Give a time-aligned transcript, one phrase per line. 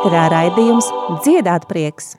[0.00, 0.86] ēterā raidījums
[1.20, 2.14] Dziedāt prieks.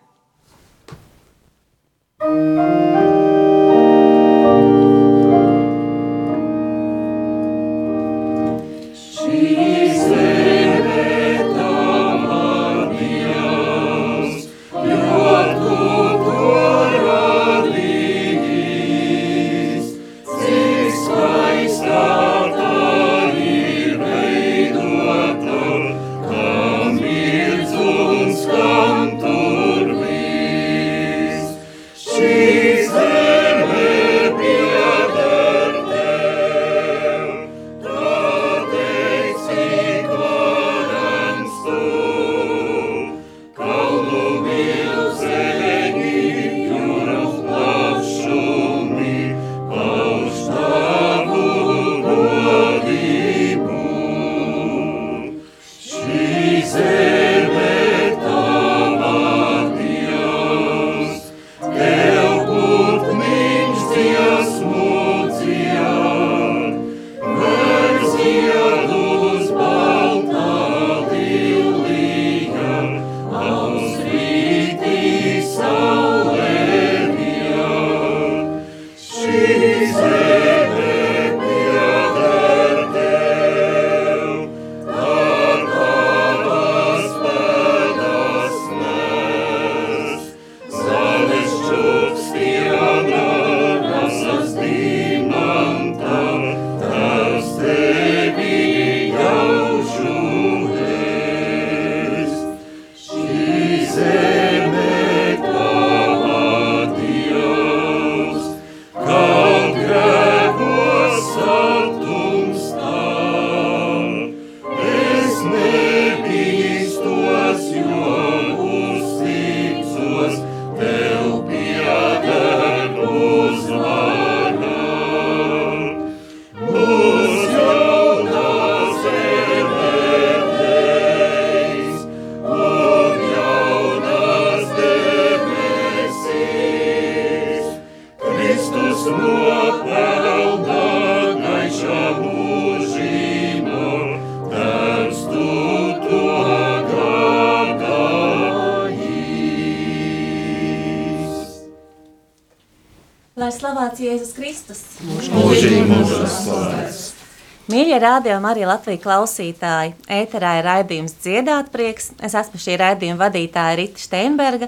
[158.22, 159.94] Rādījumi arī Latvijas klausītāji.
[160.14, 162.12] Ēterā ir raidījums dziedāt prieks.
[162.22, 164.68] Es esmu šī raidījuma vadītāja Rita Steinberga.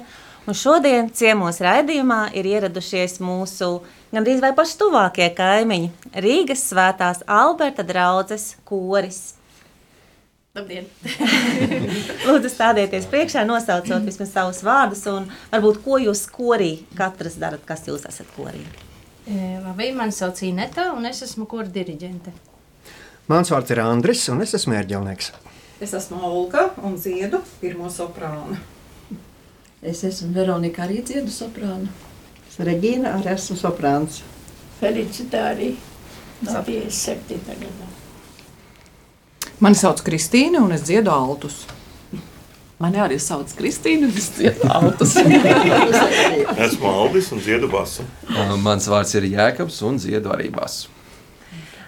[0.50, 3.68] Un šodien ciemos raidījumā ir ieradušies mūsu
[4.10, 5.92] gandrīz vai paši tuvākie kaimiņi-
[6.26, 9.36] Rīgas svētās Alberta draudzes koris.
[10.58, 10.88] Labdien!
[12.26, 17.86] Lūdzu, stādieties priekšā, nosaucot vismaz savus vārdus un varbūt, ko jūs korī katrs darat, kas
[17.86, 18.66] jūs esat korī.
[19.30, 22.34] E, labi, mani sauc Ineta un es esmu kora diriģente.
[23.32, 25.30] Mans vārds ir Andris un es esmu ērģelnieks.
[25.84, 28.58] Es esmu Olga un dziedu pirmo soprānu.
[29.80, 31.88] Es esmu Veronika arī dziedu soprānu.
[32.50, 34.20] Es Regīna arī esmu soprāns.
[34.82, 35.70] Felicitā arī
[36.44, 37.40] no 57.
[37.48, 37.88] gadā.
[39.64, 41.62] Mani sauc Kristīna, un es dziedu altus.
[42.84, 45.16] Mani arī sauc Kristīna, un es dziedu altus.
[46.66, 48.04] Esmu Aldis un dziedu basu.
[48.60, 50.92] Mans vārds ir Jēkabs un dziedu arī basu.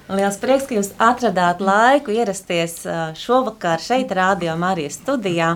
[0.05, 2.83] Liels prieks, ka jūs atradāt laiku ierasties
[3.17, 5.55] šovakar šeit, Radio Marijas studijā,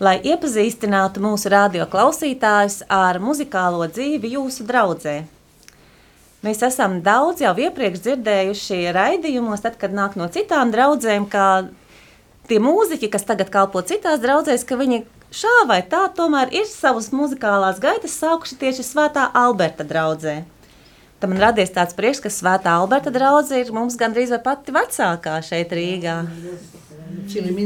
[0.00, 5.18] lai iepazīstinātu mūsu radio klausītājus ar muzikālo dzīvi jūsu draudzē.
[6.40, 11.68] Mēs esam daudz jau iepriekš dzirdējuši raidījumos, tad, kad nāk no citām draudzēm, ka
[12.48, 15.02] tie mūziķi, kas tagad kalpo citās draudzēs, ka viņi
[15.36, 20.38] šā vai tā tomēr ir savas muzikālās gaitas sākuši tieši Svētā Alberta draudzē.
[21.20, 25.34] Tad man radies tāds prieks, ka Svētā Alberta draudzē ir mums gandrīz vai pati vecākā
[25.44, 26.14] šeit Rīgā.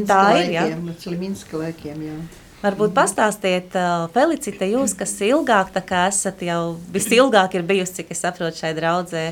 [0.09, 0.65] Tā ir, jā.
[0.75, 2.17] Laikiem, jā.
[2.65, 8.11] Varbūt pastāstiet, uh, Felicita, jūs, kas ilgāk tā kā esat jau visilgāk ir bijusi, cik
[8.15, 9.25] es saprotu šai draudzē.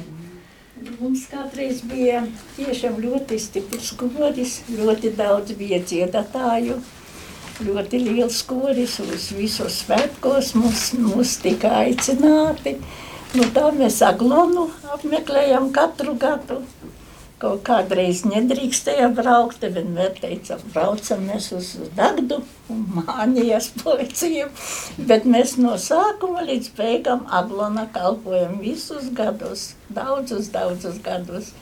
[1.01, 2.23] Mums kādreiz bija
[2.59, 6.77] tiešām ļoti stiprs koris, ļoti daudz bija dziedātāju,
[7.67, 12.77] ļoti liels koris uz visos svētkos mums, mums tika aicināti.
[13.33, 16.59] Nu tā mēs aglonu apmeklējam katru gadu.
[17.41, 24.51] Kaut kādreiz nedrīkstēja braukt, vienmēr teica, braucam mēs uz Dagdu un mānijas policiju,
[25.09, 31.55] bet mēs no sākuma līdz beigām Aglona kalpojam visus gadus, daudzus, daudzus gadus.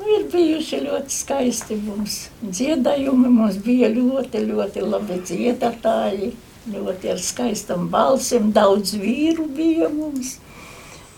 [0.00, 6.32] Ir bijuši ļoti skaisti mums dziedājumi, mums bija ļoti, ļoti labi dziedātāji,
[6.72, 10.38] ļoti ar skaistam balsiem, daudz vīru bija mums.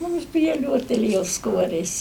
[0.02, 1.92] Mums bija ļoti liels koris.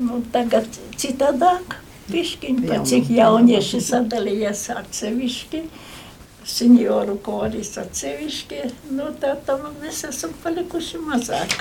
[0.00, 0.66] Nu, tagad
[0.98, 1.76] citādāk,
[2.08, 5.60] pišķiņ, pa cik jaunieši sadalījās atsevišķi,
[6.54, 8.62] senioru koris atsevišķi,
[8.96, 11.54] nu tā tam mēs esam palikuši mazāk.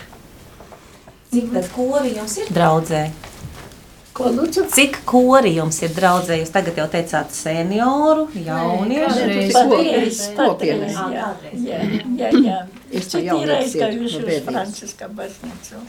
[1.34, 3.04] Cik tad kori jums ir draudzē?
[4.14, 4.68] Ko lūdzu?
[4.70, 6.36] Cik kori jums ir draudzē?
[6.38, 9.24] Jūs tagad jau teicāt senioru, jauniešu.
[9.56, 11.80] Patreiz, patreiz, jā, jā,
[12.20, 12.58] jā, jā.
[12.94, 14.44] Es reiz, ka iet jūs no uz.
[14.46, 15.82] Franciska baznīcu.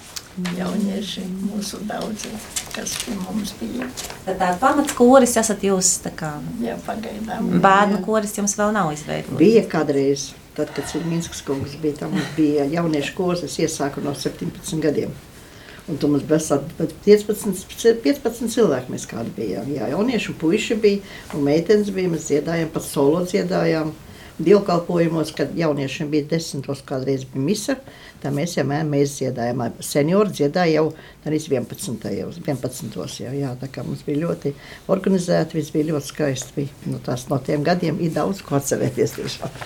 [0.56, 2.32] Jaunieši mūsu daudzi,
[2.72, 3.90] kas pie mums bija.
[4.24, 6.32] Tad tā pamats koris esat jūs, tā kā
[6.64, 7.52] Jā, pagaidām.
[7.62, 9.36] bērnu koris jums vēl nav izveidots.
[9.38, 14.80] Bija kādreiz, tad, kad Cilminskas kungs bija, tam bija jauniešu kurs, es iesāku no 17
[14.80, 15.12] gadiem.
[15.88, 16.60] Un tur mums bija
[17.04, 17.66] 15,
[18.04, 19.68] 15 cilvēki, mēs kādi bijām.
[19.68, 21.02] Jā, jaunieši un puiši bija,
[21.36, 23.92] un meitenes bija, mēs dziedājām, pat solo dziedājām.
[24.34, 27.76] Dievkalpojumos, kad jauniešiem bija desmitos, kādreiz bija misa,
[28.22, 29.60] tā mēs jau mē- mēs dziedājām.
[29.78, 30.86] Seniori dziedāja jau
[31.24, 32.10] arī 11.
[32.16, 33.20] Jau, 11.
[33.20, 34.52] Jau, jā, tā kā mums bija ļoti
[34.88, 36.52] organizēti, viss bija ļoti skaisti.
[36.56, 39.14] Bija, nu, tās no tiem gadiem ir daudz ko atcerēties.
[39.20, 39.60] Tiešām,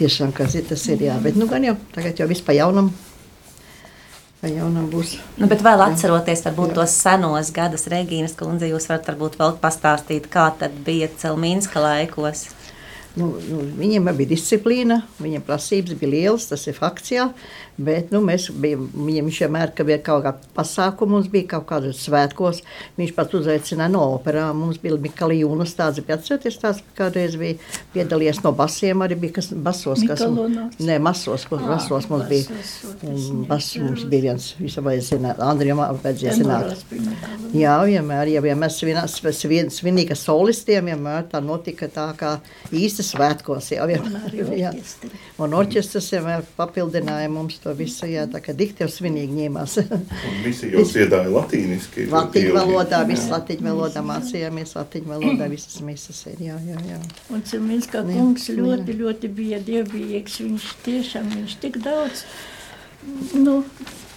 [0.00, 1.20] tiešām kas ir tas ir, jā.
[1.22, 2.90] Bet nu gan jau tagad jau viss pa jaunam.
[4.38, 5.16] Pa jaunam būs.
[5.34, 10.28] Nu, bet vēl atceroties varbūt, tos senos gadus, Regīnas kundze, jūs varat varbūt vēl pastāstīt,
[10.30, 12.44] kā tad bija Celmīnska laikos.
[13.18, 17.10] Nu, nu, viņiem bija disciplīna, viņiem prasības bija lielas, tas ir fakts.
[17.16, 17.26] Jā,
[17.78, 22.00] bet nu, mēs bijām, viņš vienmēr, ka bija kaut kāda pasākuma, mums bija kaut kādos
[22.04, 22.62] svētkos.
[22.98, 24.58] Viņš pat uzaicināja no operām.
[24.58, 27.58] Mums bija Mikalijūnas tāds, bija atcerieties, tāds kādreiz bija
[27.94, 30.02] piedalījies no basiem, arī bija kas basos.
[30.08, 30.24] Kas,
[30.82, 32.58] nē, masos, kur basos mums bija.
[33.06, 36.84] Un bas mums bija viens, visu vajag zināt, Andrijam vajadzēja zināt.
[37.54, 42.36] Jā, vienmēr, ja vienmēr svinās, svin, svinīga solistiem, vienmēr tā notika tā kā
[42.74, 43.72] īsti svētkos.
[43.76, 44.74] Jā, vienmēr, jā.
[45.38, 49.76] Un orķestrs vienmēr papildināja mums to visu, jā, tā kā dikti jau svinīgi ņēmās.
[49.86, 52.08] Un visi jau dziedāja latīniski.
[52.10, 56.98] Latīņu valodā, viss latīņu valodā mācījāmies, latīņu valodā visas misas ir, jā, jā, jā.
[57.30, 58.56] Un Cilminska Jā, kungs jā.
[58.58, 60.40] ļoti, ļoti bija dievbijīgs.
[60.42, 62.24] Viņš tiešām, viņš tik daudz,
[63.38, 63.60] nu,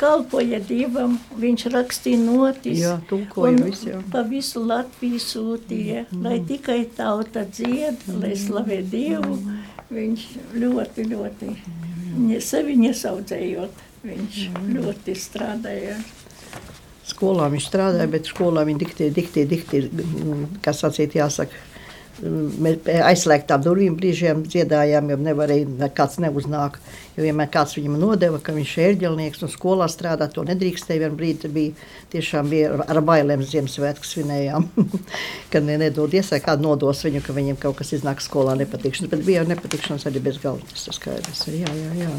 [0.02, 2.80] kalpoja Dievam, viņš rakstīja notis.
[2.82, 4.00] Jā, tulkoja jā.
[4.14, 9.38] Pa visu Latviju sūtīja, lai tikai tauta dzied, lai slavē Dievu.
[9.92, 10.26] Viņš
[10.56, 11.48] ļoti, ļoti,
[12.18, 14.38] ne- sevi nesaudzējot, viņš
[14.72, 15.98] ļoti strādāja.
[17.12, 19.82] Skolā viņš strādāja, bet skolā viņa diktē, diktē, diktē,
[20.64, 21.52] kas sacīt jāsaka.
[22.22, 26.78] Aizslēgtām durvīm brīžiem dziedājām, jo nevarēja, nekāds neuznāk.
[27.16, 31.02] Jo vienmēr kāds viņam nodeva, ka viņš ir ērģelnieks un skolā strādā, to nedrīkstēja.
[31.06, 34.68] Vienu brīdi bija tiešām bija ar- bailēm Ziemassvētku svinējām.
[35.52, 39.12] ka ne, nedod iesai kādu nodos viņu, ka viņam kaut kas iznāk skolā nepatikšanas.
[39.12, 41.48] Bet bija jau nepatikšanas arī bez galvas, tas ir skaidrs.
[41.50, 42.14] ir, Jā, jā, jā.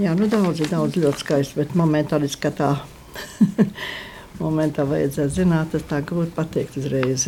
[0.00, 2.70] Jā, nu daudz, daudz ļoti skaisti, bet momentā līdz kā tā
[4.40, 7.26] momentā vajadzētu zināt, tas tā grūti pateikt uzreiz.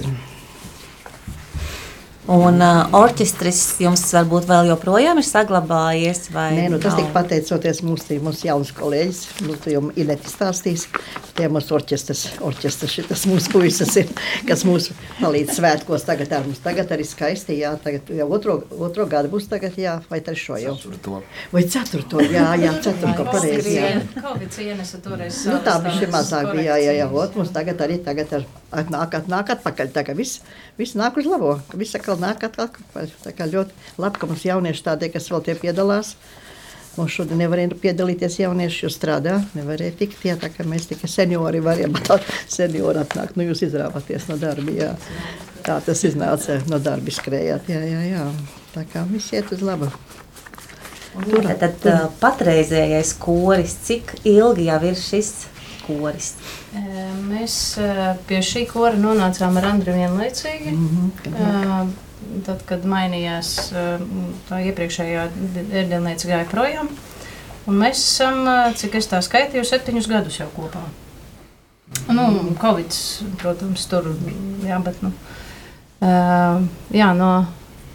[2.30, 6.28] Un uh, orķestris jums varbūt vēl joprojām ir saglabājies?
[6.30, 7.00] vai Nē, nu, tas nav?
[7.00, 10.84] tika pateicoties mums, tī- mums jauns kolēģis, nu, tu jau Ineti stāstīs,
[11.34, 14.14] tie mūsu orķestras, orķestras, šitas mūsu puises ir,
[14.46, 16.62] kas mūs palīdz svētkos tagad ar mums.
[16.62, 20.78] Tagad arī skaisti, jā, tagad jau otro, otro gadu būs tagad, jā, vai trešo jau.
[20.78, 21.24] Ceturto.
[21.50, 23.92] Vai ceturto, jā, jā, ceturto pareizi, jā.
[24.22, 25.42] Kaut kāds ienesa toreiz.
[25.50, 29.16] Nu, tā bija mazāk, bija, jā, jā, jā, ot, mums tagad arī tagad ar, atnāk,
[29.20, 30.40] atnāk atpakaļ, tā kā viss,
[30.80, 34.86] viss nāk uz labo, viss atkal nāk atpakaļ, tā kā ļoti labi, ka mums jaunieši
[34.86, 36.14] tādie, kas vēl tie piedalās,
[36.96, 41.62] mums šodien nevarēja piedalīties jaunieši, jo strādā, nevarēja tikt, jā, tā kā mēs tikai seniori
[41.64, 41.98] varējām,
[42.56, 44.90] seniori atnāk, nu jūs izrāvaties no darba, jā,
[45.66, 48.26] tā tas iznāca, no darba skrējāt, jā, jā, jā,
[48.76, 49.92] tā kā viss iet uz labu.
[51.12, 55.32] Tur, tad, tad uh, patreizējais koris, cik ilgi jau ir šis
[55.86, 56.32] koris?
[57.26, 57.58] Mēs
[58.28, 60.74] pie šī kora nonācām ar Andriu vienlaicīgi.
[61.32, 61.52] E,
[62.46, 63.48] Tad, kad mainījās
[64.46, 65.24] tā iepriekšējā
[65.74, 66.88] ērģelniece gāja projām,
[67.66, 68.46] un mēs esam,
[68.78, 70.84] cik es tā skaitīju, septiņus gadus jau kopā.
[72.14, 72.28] Nu,
[72.62, 72.94] Covid,
[73.42, 74.06] protams, tur,
[74.64, 75.10] jā, bet, nu,
[76.94, 77.32] jā, no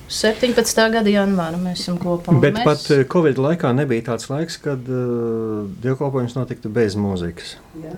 [0.08, 0.78] 17.
[0.94, 2.32] gada janvāra mēs esam kopā.
[2.40, 7.58] Bet mēs, pat eh, Covid laikā nebija tāds laiks, kad uh, dievkalpojums notiktu bez mūzikas.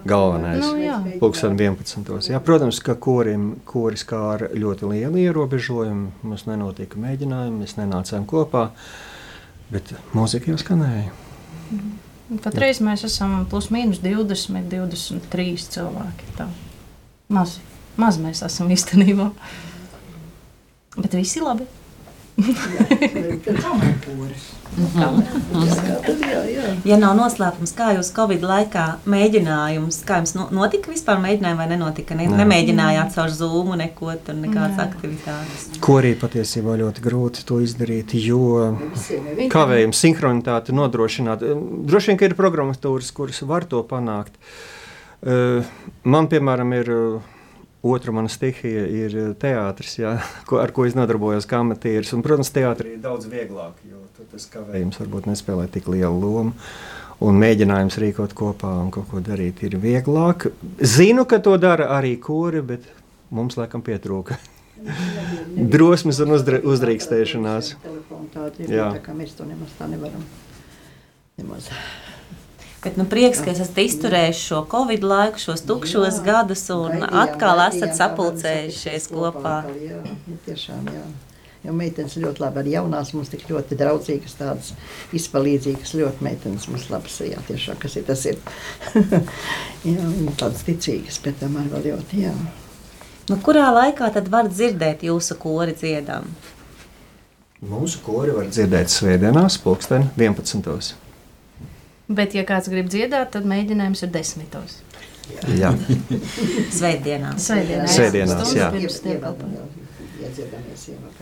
[0.10, 0.63] Galvenais.
[0.63, 0.98] Nu, jā.
[1.22, 2.32] Pulksten 11.
[2.34, 6.10] Jā, protams, ka korim, koris kā ar ļoti lielu ierobežojumu.
[6.25, 8.72] Mums nenotika mēģinājumi, mēs nenācām kopā,
[9.70, 11.13] bet mūzika jau skanēja.
[12.42, 16.34] Patreiz mēs esam plus mīnus 20, 23 cilvēki.
[16.42, 16.50] Tā.
[17.30, 17.60] Maz,
[18.01, 19.30] maz mēs esam īstenībā.
[20.98, 21.70] Bet visi labi.
[24.79, 26.65] Jā, jā.
[26.88, 31.67] Ja nav noslēpums, kā jūs Covid laikā mēģinājums, kā jums no- notika vispār mēģinājumi vai
[31.72, 32.15] nenotika?
[32.15, 32.38] Ne, Nē.
[32.43, 34.86] nemēģinājāt caur Zoom neko, tur nekādas Nē.
[34.88, 35.65] aktivitātes.
[35.84, 38.77] Korī patiesībā ļoti grūti to izdarīt, jo
[39.50, 41.39] kavējums, sinhronitāte nodrošināt.
[41.86, 44.38] Droši vien, ka ir programmatūras, kuras var to panākt.
[45.25, 45.63] Eh,
[46.03, 47.19] Man, piemēram, ir eh,
[47.84, 50.18] otra mana stihija, ir eh, teātris, jā,
[50.50, 52.14] ko, ar ko es nodarbojos kā amatieris.
[52.18, 56.56] Un, protams, teātrī ir daudz vieglāk, jo tas kavējums varbūt nespēlē tik lielu lomu.
[57.20, 60.48] Un mēģinājums rīkot kopā un kaut ko darīt ir vieglāk.
[60.80, 62.88] Zinu, ka to dara arī kori, bet
[63.36, 64.38] mums laikam pietrūka
[65.76, 67.74] drosmes un uzdre, uzdrīkstēšanās.
[68.34, 70.24] Tādu ir, tā kā mēs to nemaz tā nevaram.
[71.40, 71.70] Nemaz.
[72.84, 77.18] Bet nu, prieks, ka esat izturējuši šo Covid laiku, šos tukšos Jā, gadus un gaidījām,
[77.26, 79.56] atkal gaidījām, esat sapulcējušies kopā.
[79.84, 81.08] Jā, nu, tiešām, jā.
[81.60, 84.70] Jo meitenes ļoti labi, arī jaunās mums tik ļoti draudzīgas, tādas
[85.16, 88.40] izpalīdzīgas, ļoti meitenes mums labas, jā, tiešām, kas ir tas ir.
[89.90, 90.08] jā,
[90.40, 92.32] tādas ticīgas, bet tomēr vēl ļoti, jā.
[93.28, 96.32] Nu, kurā laikā tad var dzirdēt jūsu kori dziedām?
[97.60, 101.09] Mūsu kori var dzirdēt svētdienās, pulksten 11.
[102.10, 104.80] Bet, ja kāds grib dziedāt, tad mēģinājums ir desmitos.
[105.54, 105.70] Jā.
[106.74, 107.46] Svētdienās.
[107.46, 107.94] Svētdienās.
[107.94, 108.72] Svētdienās, jā.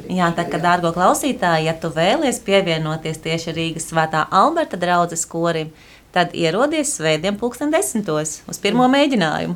[0.08, 5.74] Jā, tā kā, dārgo klausītāji, ja tu vēlies pievienoties tieši Rīgas svētā Alberta draudzes korim,
[6.15, 9.56] tad ierodies svētdien pulksten desmitos uz pirmo mēģinājumu.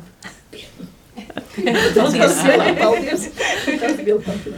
[2.82, 3.28] Paldies!
[3.82, 4.54] Tas bija labi.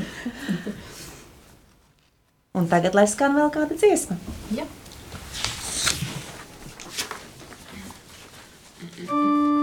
[2.55, 4.19] Un tagad, lai skan vēl kāda dziesma.
[4.55, 4.67] Jā.
[4.67, 4.84] Patiesība
[9.07, 9.13] Thank
[9.49, 9.54] you.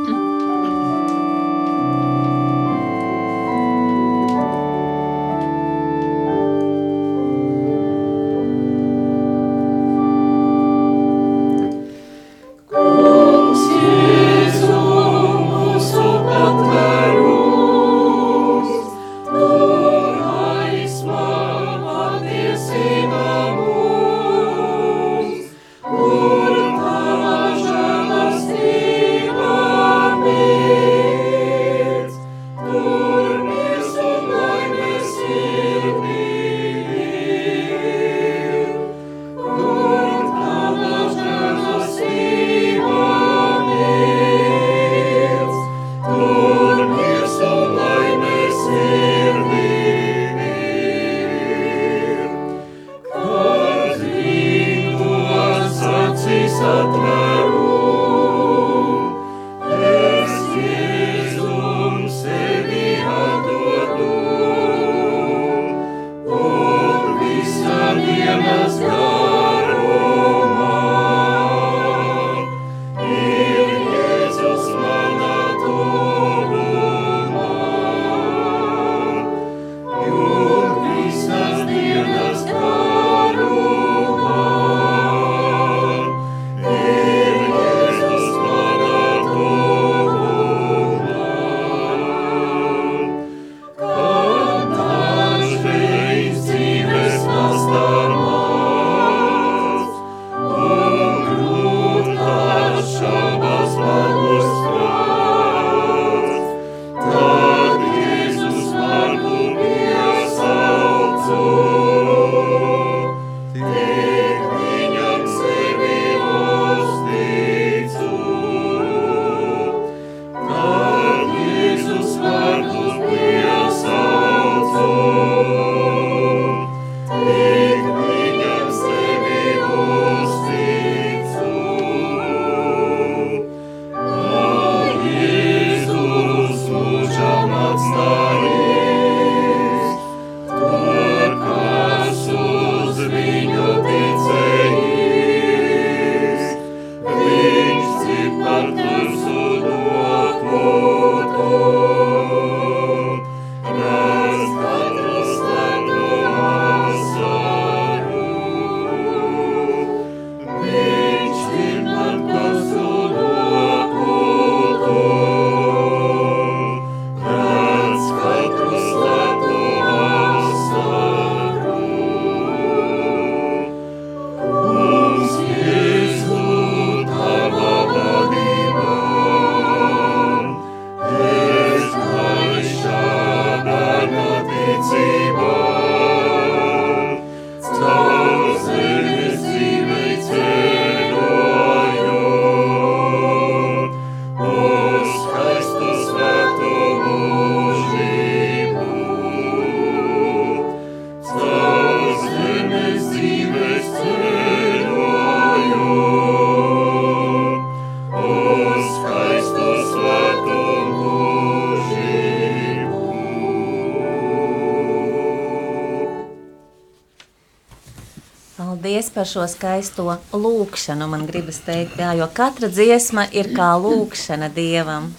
[219.32, 225.12] Šo skaisto lūkšanu, man gribas teikt, jā, jo katra dziesma ir kā lūkšana Dievam.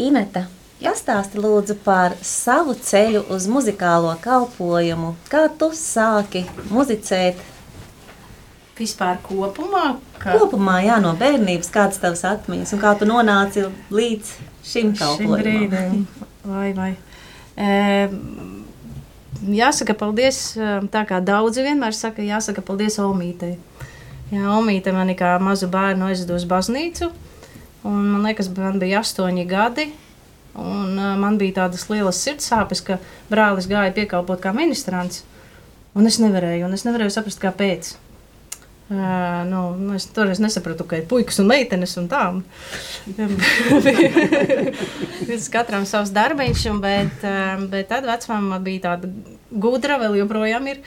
[0.00, 0.46] Ineta,
[0.82, 5.14] pastāsti lūdzu par savu ceļu uz muzikālo kalpojumu.
[5.30, 7.40] Kā tu sāki muzicēt?
[8.74, 10.00] Vispār kopumā?
[10.18, 10.34] Ka...
[10.38, 14.32] Kopumā, jā, no bērnības, kādas tavas atmiņas un kā tu nonāci līdz
[14.66, 16.06] šim kalpojumam?
[16.44, 16.90] Vai, vai.
[17.54, 17.68] E,
[19.42, 20.54] jāsaka paldies,
[20.92, 23.56] tā kā daudzi vienmēr saka, jāsaka paldies Omītei.
[24.32, 27.10] Jā, Omīte mani kā mazu bērnu aizveda uz baznīcu,
[27.84, 29.90] un man liekas, man bija astoņi gadi,
[30.54, 32.98] un uh, man bija tādas lielas sirdsāpes, ka
[33.30, 35.24] brālis gāja piekalpot kā ministrants,
[35.94, 37.94] un es nevarēju, un es nevarēju saprast, kāpēc.
[38.84, 38.98] Uh,
[39.48, 42.20] nu, es toreiz nesapratu, ka ir puikas un meitenes un tā.
[45.54, 49.08] Katram savs darbiņš, bet, uh, bet tad vecmāma bija tāda
[49.48, 50.82] gudra, vēl joprojām ir,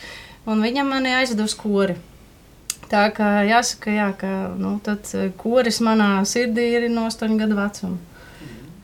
[0.46, 1.98] un viņa mani aizveda uz kori.
[2.88, 4.30] Tā kā jāsaka, jā, ka
[4.62, 4.78] nu,
[5.42, 7.98] koris manā sirdī ir no 8 gadu vecuma.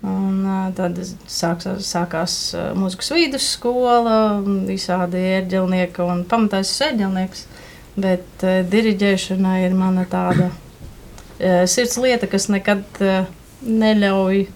[0.04, 0.42] Un,
[0.76, 0.98] tad
[1.32, 2.34] sākās, sākās
[2.76, 7.46] mūzikas vidusskola, visādi ērģelnieki un pamatais ērģelnieks.
[7.94, 13.28] Bet uh, diriģēšana ir mana tāda uh, sirds lieta, kas nekad uh,
[13.62, 14.48] neļauj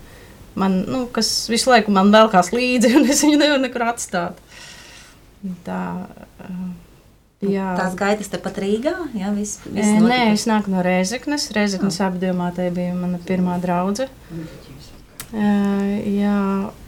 [0.58, 4.42] man, nu, kas visu laiku man velkās līdzi, un es viņu nevaru nekur atstāt.
[5.68, 5.82] Tā,
[6.42, 6.66] uh,
[7.46, 7.70] jā.
[7.78, 8.96] Tās gaitas tepat Rīgā?
[9.18, 11.52] Jā, viss, viss e, nē, es nāku no Rēzeknes.
[11.56, 12.10] Rēzeknes oh.
[12.10, 14.10] apdiemātē bija mana pirmā draudze.
[15.28, 16.38] Uh, jā,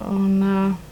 [0.09, 0.29] un...
[0.41, 0.85] Uh,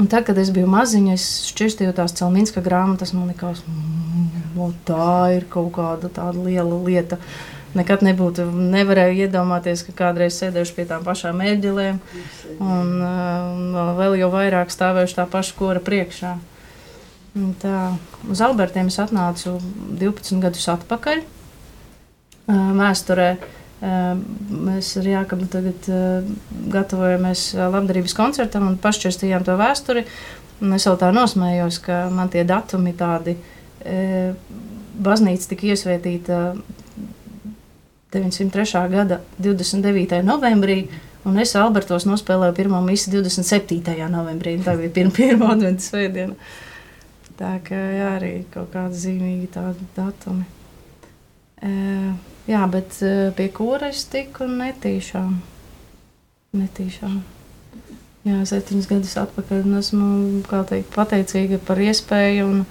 [0.00, 5.10] Un tad, kad es biju maziņa, es šķirstījos tās Celmīnska grāmatas, man likās, mm, tā
[5.36, 7.18] ir kaut kāda tāda liela lieta.
[7.76, 12.00] Nekad nebūtu, nevarēju iedomāties, ka kādreiz sēdēšu pie tām pašām mēģelēm,
[12.64, 16.32] un, un vēl jau vairāk stāvēšu tā paša kora priekšā.
[17.62, 17.76] Tā,
[18.26, 19.58] uz Albertiem es atnācu
[20.00, 21.22] 12 gadus atpakaļ.
[22.80, 23.28] Vēsturē
[23.80, 25.86] Mēs ar Jākabu tagad
[26.72, 30.04] gatavojamies labdarības koncertam un pašķirstījām to vēsturi.
[30.60, 33.38] Un es jau tā nosmējos, ka man tie datumi tādi.
[35.00, 36.40] Baznīca tika iesvētīta
[38.12, 38.88] 903.
[38.92, 40.20] gada 29.
[40.26, 40.82] novembrī,
[41.24, 43.80] un es Albertos nospēlēju pirmo misiju 27.
[44.10, 44.58] novembrī.
[44.64, 46.34] Tā bija pirmā, pirmā adventas svētdiena.
[47.40, 50.44] Tā kā jā, arī kaut kādi zīmīgi tādi datumi.
[51.60, 52.12] Uh,
[52.48, 55.36] Jā, bet uh, pie kura es tiku netīšām.
[56.56, 57.20] netīšām.
[58.26, 60.08] Jā, septiņus gadus atpakaļ esmu
[60.68, 62.64] teikt, pateicīga par iespēju un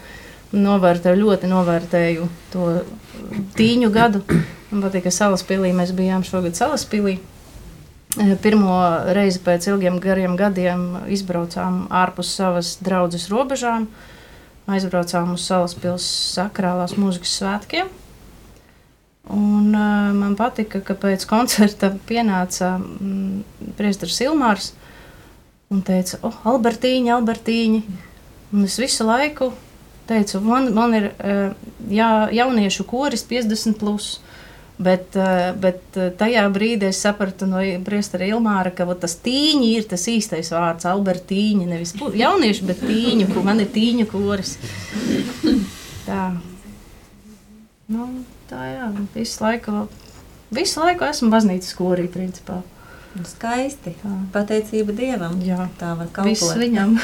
[0.53, 2.69] novērtēju, ļoti novērtēju to
[3.57, 4.21] tīņu gadu.
[4.69, 7.17] Man patīk, ka Salaspīlī mēs bijām šogad Salaspīlī.
[8.17, 8.77] Eh, pirmo
[9.13, 13.85] reizi pēc ilgiem gariem gadiem izbraucām ārpus savas draudzes robežām.
[14.69, 16.05] Aizbraucām uz Salaspils
[16.35, 17.89] sakrālās mūzikas svētkiem.
[19.29, 24.71] Un, uh, man patika, ka pēc koncerta pienāca mm, Priestris Ilmārs
[25.69, 27.81] un teica, oh, Albertīņa, Albertīņa.
[28.49, 29.51] Un es visu laiku
[30.09, 31.51] teicu, man, man ir uh,
[31.93, 33.77] jā, jauniešu koris 50.
[33.77, 34.15] Plus.
[34.79, 40.07] Bet, uh, bet tajā brīdī es sapratu no Priestera Ilmāra, ka tas tīņi ir tas
[40.09, 41.67] īstais vārds, Albertīņa.
[41.69, 44.55] Nevis jaunieši, bet tīņu, man ir tīņu koris.
[46.07, 46.31] Tā.
[47.91, 48.07] Nu,
[48.49, 49.85] tā jā, visu laiku,
[50.55, 52.61] visu laiku esmu baznīcas korī, principā.
[53.25, 53.95] Skaisti.
[54.03, 54.11] Tā.
[54.33, 55.39] Pateicība Dievam.
[55.43, 56.29] Jā, tā var kalpot.
[56.29, 56.93] Viss viņam.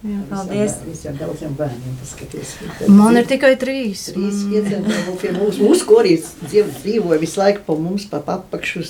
[0.00, 0.78] Jā, paldies.
[0.86, 2.54] Visiem daudziem bērniem paskaties.
[2.88, 4.06] Man ir tikai trīs.
[4.14, 5.58] Trīs iedzēmēji pie mums.
[5.60, 8.84] Mūsu korīs dzīvoja visu laiku pa mums, pa apakšu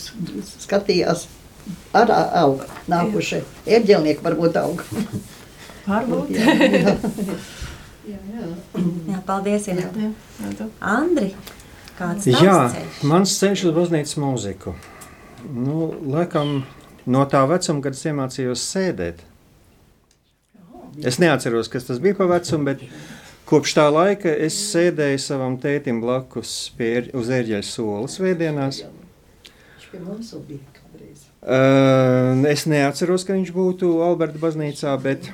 [0.52, 1.26] skatījās.
[1.94, 3.42] Ar auga nākušie.
[3.66, 4.86] Ērģelnieki varbūt auga.
[5.90, 6.30] Varbūt.
[6.34, 6.94] jā, jā.
[8.08, 8.50] jā, jā.
[9.10, 9.68] jā, paldies.
[9.68, 9.76] Jā.
[9.76, 10.10] Jā,
[10.58, 10.68] jā.
[10.80, 11.32] Andri,
[11.98, 13.00] kāds jā, ceļš?
[13.10, 14.74] mans ceļš uz baznīcas mūziku.
[15.50, 16.62] Nu, laikam
[17.08, 19.24] no tā vecuma, kad es iemācījos sēdēt.
[21.06, 22.82] Es neatceros, kas tas bija pa vecumu, bet
[23.48, 28.82] kopš tā laika es sēdēju savam tētim blakus pie, uz ērģeļa sola svētdienās.
[31.40, 35.30] Uh, es neatceros, ka viņš būtu Alberta baznīcā, bet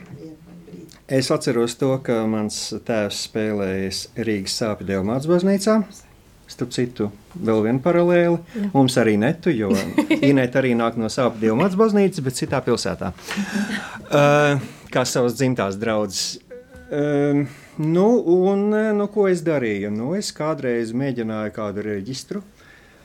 [1.09, 5.81] es atceros to, ka mans tēvs spēlējis Rīgas sāpju Dievmāts baznīcā.
[6.47, 8.38] Starp citu, vēl viena paralēli.
[8.55, 8.71] Jā.
[8.75, 9.73] Mums arī netu, jo
[10.31, 13.12] Inēta arī nāk no sāpju Dievmāts baznīcas, bet citā pilsētā.
[14.07, 14.62] Uh,
[14.95, 16.37] kā savas dzimtās draudzes.
[16.87, 17.49] Um,
[17.83, 18.07] nu,
[18.47, 19.90] un nu, ko es darīju?
[19.95, 22.45] Nu, es kādreiz mēģināju kādu reģistru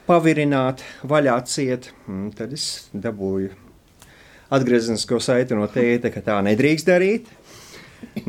[0.05, 1.91] pavirināt, vaļā ciet,
[2.37, 3.53] tad es dabūju
[4.51, 7.29] atgriezenisko saiti no tēta, ka tā nedrīkst darīt.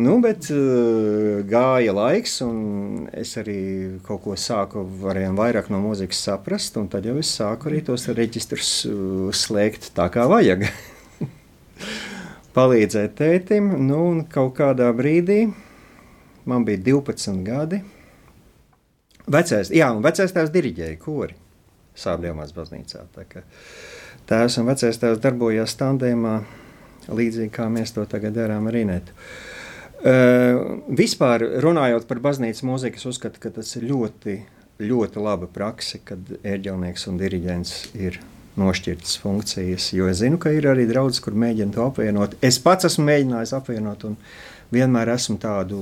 [0.01, 6.79] Nu, bet uh, gāja laiks, un es arī kaut ko sāku vairāk no mūzikas saprast,
[6.81, 10.65] un tad jau es sāku arī tos reģistrus uh, slēgt tā kā vajag.
[12.57, 15.45] Palīdzēt tētim, nu, un kaut kādā brīdī
[16.49, 17.85] man bija 12 gadi.
[19.29, 21.37] Vecais, jā, un vecais tēvs diriģēja kori
[22.01, 23.05] Sābļomās baznīcā.
[23.13, 23.45] Tā kā
[24.31, 26.39] tēvs un vecais tēvs darbojās tandēmā,
[27.13, 29.13] līdzīgi kā mēs to tagad darām ar Inetu.
[29.13, 29.51] Uh,
[30.03, 34.39] vispār runājot par baznīcas mūziku, es uzskatu, ka tas ir ļoti,
[34.83, 38.19] ļoti laba praksa, kad ērģelnieks un diriģents ir
[38.61, 39.93] nošķirtas funkcijas.
[39.97, 42.37] Jo es zinu, ka ir arī draugs, kur mēģina to apvienot.
[42.45, 44.19] Es pats esmu mēģinājis apvienot, un
[44.75, 45.81] vienmēr esmu tādu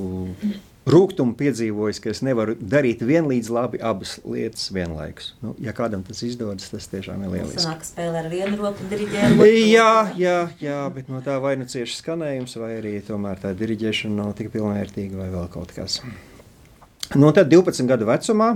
[0.90, 5.32] rūkumu piedzīvojis, ka es nevaru darīt vienlīdz labi abas lietas vienlaikus.
[5.44, 7.62] Nu, ja kādam tas izdodas, tas tiešām ir lieliski.
[7.64, 9.28] Sanāk, spēlē ar vienu roku un diriģē.
[9.70, 14.18] Jā, jā, jā, bet no tā vai nu cieši skanējums, vai arī tomēr tā diriģēšana
[14.22, 16.00] nav tik pilnvērtīga vai vēl kaut kas.
[17.18, 18.52] No tad 12 gadu vecumā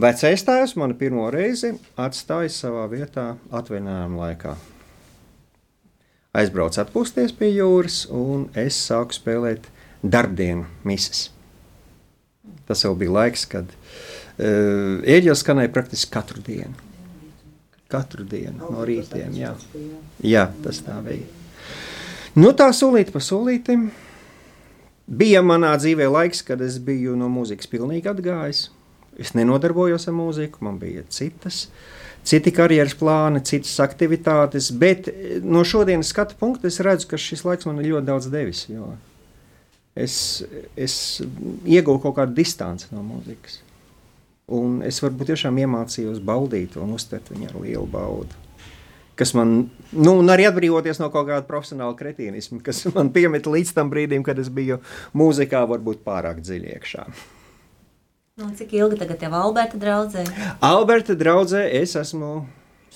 [0.00, 4.54] vecais tēvs mani pirmo reizi atstāja savā vietā atvaļinājuma laikā.
[6.40, 9.66] Aizbraucu atpūsties pie jūras, un es sāku spēlēt
[10.06, 11.26] darbdienu mises.
[12.70, 16.76] Tas jau bija laiks, kad uh, ēģeļs skanēja praktiski katru dienu.
[17.90, 19.34] Katru dienu no rītiem.
[19.34, 19.56] Jā,
[20.22, 21.26] jā tas tā bija.
[22.38, 23.88] Nu, tā solīta pa solītim.
[25.10, 28.68] Bija manā dzīvē laiks, kad es biju no mūzikas pilnīgi atgājis.
[29.18, 31.64] Es nenodarbojos ar mūziku, man bija citas,
[32.22, 34.70] citi karjeras plāni, citas aktivitātes.
[34.70, 35.10] Bet
[35.42, 38.68] no šodienas skatu punkta es redzu, ka šis laiks man ir ļoti daudz devis.
[38.70, 38.94] Jo
[40.00, 40.14] es,
[40.76, 40.94] es
[41.64, 43.60] ieguvu kaut kādu distanci no mūzikas.
[44.50, 48.46] Un es varbūt tiešām iemācījos baudīt un uztvert viņu ar lielu baudu.
[49.20, 53.92] Kas man, nu, arī atbrīvoties no kaut kāda profesionāla kretīnisma, kas man piemeta līdz tam
[53.92, 54.80] brīdim, kad es biju
[55.16, 57.04] mūzikā, varbūt pārāk dziļi iekšā.
[58.40, 60.24] Nu, cik ilgi tagad jau Alberta draudzē?
[60.64, 62.46] Alberta draudzē es esmu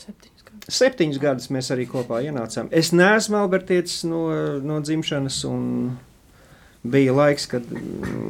[0.01, 0.79] septiņus gadus.
[0.79, 2.71] Septiņus gadus mēs arī kopā ienācām.
[2.73, 4.25] Es neesmu Albertietis no,
[4.65, 5.67] no dzimšanas un
[6.85, 7.65] bija laiks, kad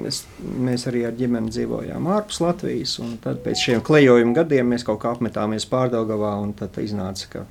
[0.05, 2.97] mēs, mēs arī ar ģimeni dzīvojām ārpus Latvijas.
[3.25, 7.45] Tad pēc šiem klejojuma gadiem mēs kaut kā apmetāmies Pārdaugavā, un tad iznāca, ka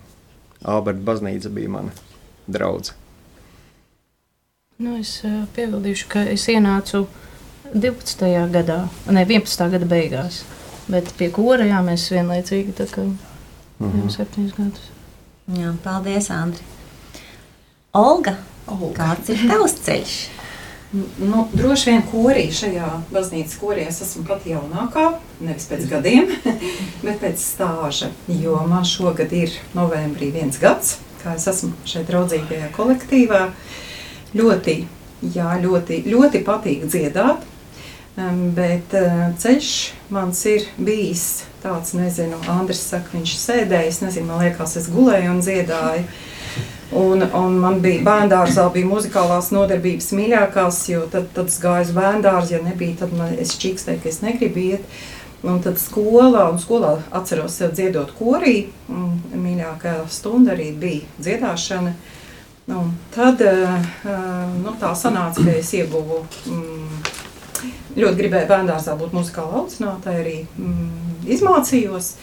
[0.64, 1.96] Alberta baznīca bija mana
[2.48, 3.00] draudzene.
[4.84, 7.06] Nu, es uh, piebildīšu, ka es ienācu
[7.74, 8.26] 12.
[8.52, 8.80] gadā,
[9.12, 9.70] ne 11.
[9.76, 10.42] gada beigās.
[10.92, 13.18] Bet pie kora jā, mēs vienlaicīgi tā kā mm
[13.80, 14.00] -hmm.
[14.02, 14.90] jau septiņus gadus.
[15.60, 16.64] Jā, paldies, Andri.
[17.94, 18.36] Olga,
[18.68, 18.94] Olga.
[18.98, 20.16] kāds ir tavs ceļš?
[20.94, 25.08] Nu, droši vien korī šajā baznīcas korī es esmu pat jaunākā,
[25.42, 26.28] nevis pēc gadiem,
[27.06, 28.12] bet pēc stāža.
[28.30, 33.48] Jo man šogad ir novembrī viens gads, kā es esmu šeit draudzīgajā kolektīvā.
[34.38, 34.76] Ļoti,
[35.34, 37.42] jā, ļoti, ļoti patīk dziedāt,
[38.54, 38.94] bet
[39.42, 39.72] ceļš
[40.14, 41.26] mans ir bijis
[41.64, 46.06] tāds, nezinu, Andris saka, viņš sēdēja, es nezinu, man liekas, es gulēju un dziedāju.
[46.94, 51.92] Un, un man bija bērngārzā, bija muzikālās nodarbības mīļākās, jo tad, tad es gāju uz
[51.96, 54.98] bērngārzu, ja nebija, tad man, es čīkstēju, ka es negribu iet.
[55.44, 61.96] Un tad skolā, un skolā atceros sev dziedot korī, un mīļākā stunda arī bija dziedāšana.
[62.72, 63.42] Nu, tad
[64.62, 67.12] nu, tā sanāca, ka es ieguvu, mm,
[67.98, 72.14] ļoti gribēju bērngārzā būt muzikāla audzinātāja, arī mm, izmācījos,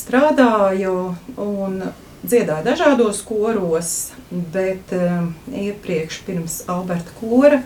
[0.00, 0.96] strādāju,
[1.44, 1.80] un
[2.22, 3.92] dziedāju dažādos koros,
[4.30, 7.62] bet um, iepriekš pirms Alberta kora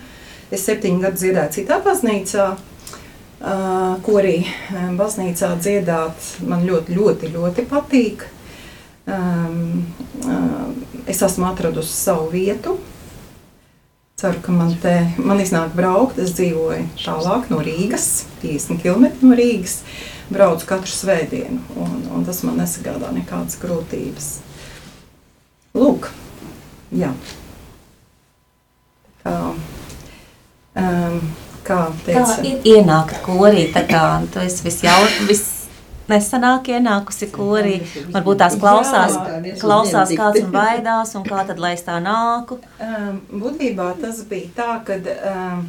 [0.53, 2.53] es septiņu gadu dziedāju citā baznīcā.
[3.43, 4.37] Uh, ko arī
[4.71, 8.23] um, baznīcā dziedāt man ļoti, ļoti, ļoti patīk.
[9.03, 9.83] Um,
[10.23, 10.69] uh,
[11.11, 12.77] es esmu atradusi savu vietu.
[14.23, 16.15] Ceru, ka man te man iznāk braukt.
[16.23, 19.81] Es dzīvoju tālāk no Rīgas, 50 km no Rīgas.
[20.31, 24.29] Braucu katru svētdienu, un, un tas man nesagādā nekādas grūtības.
[25.75, 26.07] Lūk,
[26.95, 27.11] jā.
[29.25, 29.35] Tā,
[30.79, 31.19] um,
[31.67, 35.43] kā teica, kā ienākt korī, tā kā tu esi visjaut, vis
[36.11, 37.77] nesenāk ienākusi korī,
[38.13, 39.19] varbūt tās klausās,
[39.61, 42.59] klausās kāds un baidās, un kā tad, lai es tā nāku?
[42.79, 45.63] Um, būtībā tas bija tā, kad um,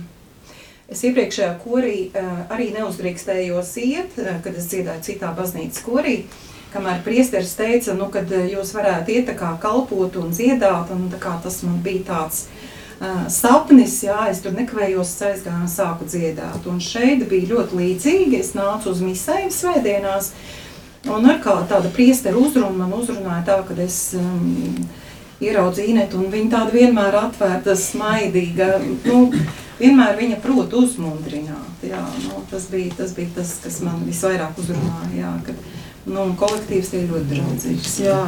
[0.88, 6.50] es iepriekšējā korī uh, arī neuzdrīkstējos iet, uh, kad es dziedāju citā baznīcas korī, uh,
[6.74, 11.36] kamēr priesteris teica, nu, kad eh, jūs varētu iet kā kalpot un dziedāt, un kā
[11.44, 12.73] tas man bija tāds uh,
[13.28, 16.66] sapnis, jā, es tur nekavējos aizgāju un sāku dziedāt.
[16.70, 20.32] Un šeit bija ļoti līdzīgi, es nācu uz misēm svētdienās,
[21.10, 24.86] un ar kā tāda priestera uzruna man uzrunāja tā, ka es um,
[25.44, 29.26] ieraudzīju Inetu, un viņa tāda vienmēr atvērta, smaidīga, nu,
[29.80, 31.84] vienmēr viņa prot uzmundrināt.
[31.84, 35.10] Jā, nu, tas, bija, tas bija tas, kas man visvairāk uzrunāja.
[35.18, 35.58] Jā, kad,
[36.04, 37.94] Nu, kolektīvs ir ļoti draudzīgs.
[38.04, 38.18] Jā.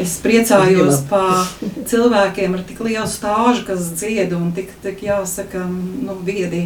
[0.00, 1.42] Es priecājos par
[1.90, 6.64] cilvēkiem ar tik lielu stāžu, kas dzied un tik, tik jāsaka, nu, viedi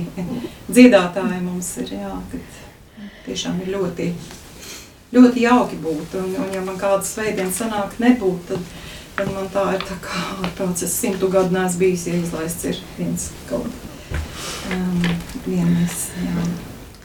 [0.71, 1.97] dziedātāji mums ir.
[1.99, 2.13] Jā,
[3.27, 4.13] tiešām ir ļoti,
[5.17, 6.15] ļoti jauki būt.
[6.23, 8.71] Un, un ja man kādas svētdienas sanāk nebūt, tad,
[9.19, 10.87] tad man tā ir tā kā ārprāts.
[10.87, 13.67] Es simtu gadu neesmu bijis, ja izlaists ir viens kaut
[14.71, 15.05] um,
[15.47, 16.49] vienas, jā.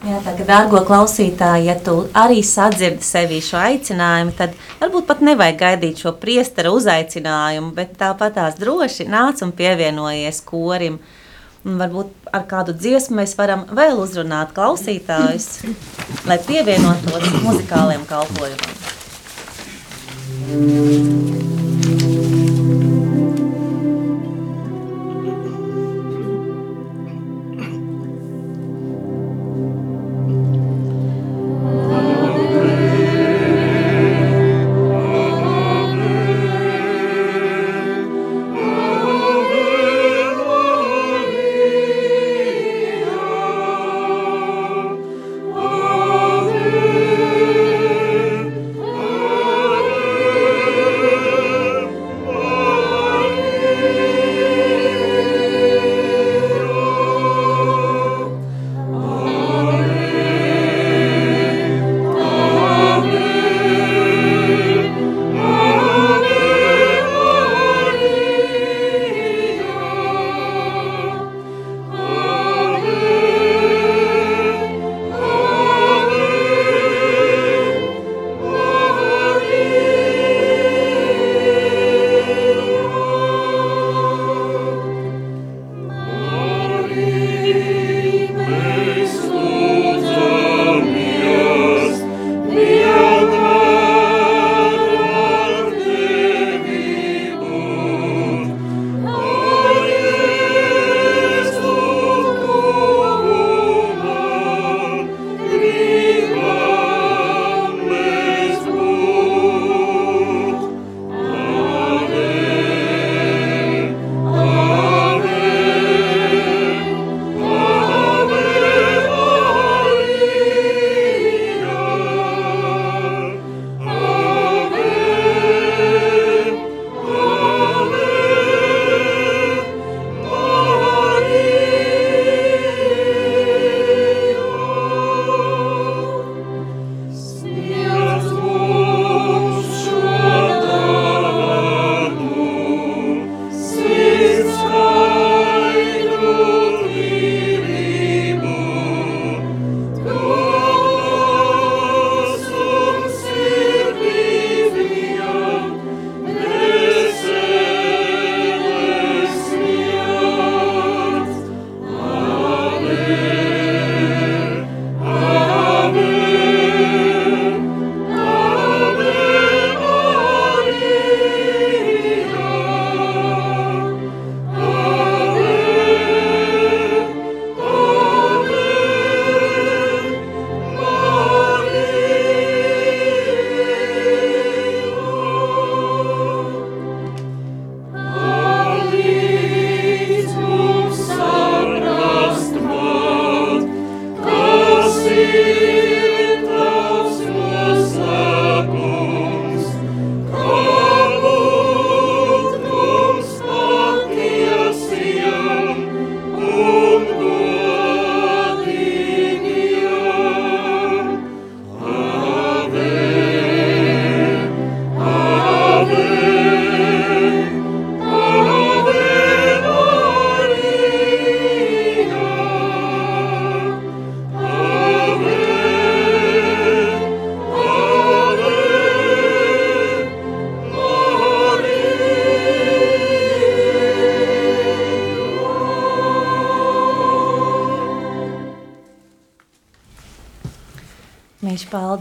[0.02, 5.60] Jā, tagad, dārgo klausītāji, ja tu arī sadzirdi sevī šo aicinājumu, tad varbūt pat nevajag
[5.60, 10.98] gaidīt šo priestera uzaicinājumu, bet tāpat tās droši nāc un pievienojies korim.
[11.62, 15.48] Un varbūt ar kādu dziesmu mēs varam vēl uzrunāt klausītājus,
[16.26, 18.78] lai pievienotos muzikāliem kalpojumam.
[20.50, 21.51] Mīļš,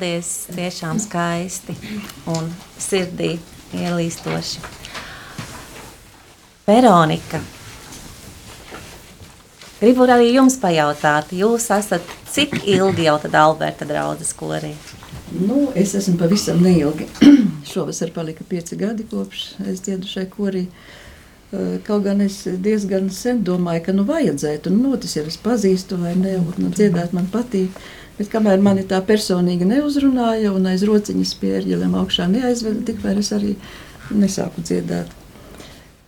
[0.02, 0.48] paldies!
[0.56, 1.76] Tiešām skaisti
[2.34, 2.48] un
[2.82, 3.36] sirdī
[3.78, 4.62] ielīstoši.
[6.66, 7.42] Veronika,
[9.78, 12.02] gribu arī jums pajautāt, jūs esat
[12.34, 14.74] cik ilgi jau tad Alberta draudzes korī?
[15.38, 17.06] Nu, es esmu pavisam neilgi.
[17.72, 20.66] Šovasar palika pieci gadi kopš es dziedu šai korī.
[20.66, 21.11] Eh,
[21.88, 26.14] kaut gan es diezgan sen domāju, ka nu vajadzētu, nu, tas jau es pazīstu vai
[26.16, 27.76] ne, un nu, dziedāt man patīk.
[28.18, 33.32] Bet kamēr mani tā personīgi neuzrunāja un aiz rociņas pie ērģelēm augšā neaizveda, tikmēr es
[33.36, 33.56] arī
[34.14, 35.10] nesāku dziedāt.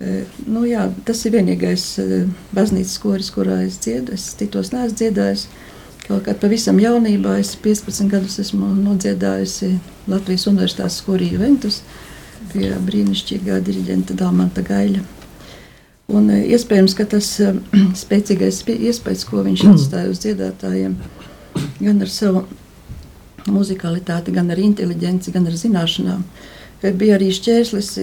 [0.04, 2.24] E, nu, jā, tas ir vienīgais e,
[2.56, 4.16] baznīcas koris, kurā es dziedu.
[4.18, 5.48] Es citos neesmu dziedājis.
[6.04, 9.72] Kaut kā pavisam jaunībā, es 15 gadus esmu nodziedājusi
[10.12, 11.82] Latvijas Universitātes skoriju Ventus
[12.52, 15.04] pie brīnišķīgā diriģenta Dāmanta Gaļa.
[16.12, 17.30] Un e, iespējams, ka tas
[18.04, 20.98] spēcīgais iespējas, ko viņš atstāja uz dziedātājiem,
[21.80, 22.44] gan ar savu
[23.48, 26.24] muzikalitāti, gan ar inteliģenci, gan ar zināšanām,
[27.00, 27.94] bija arī šķērslis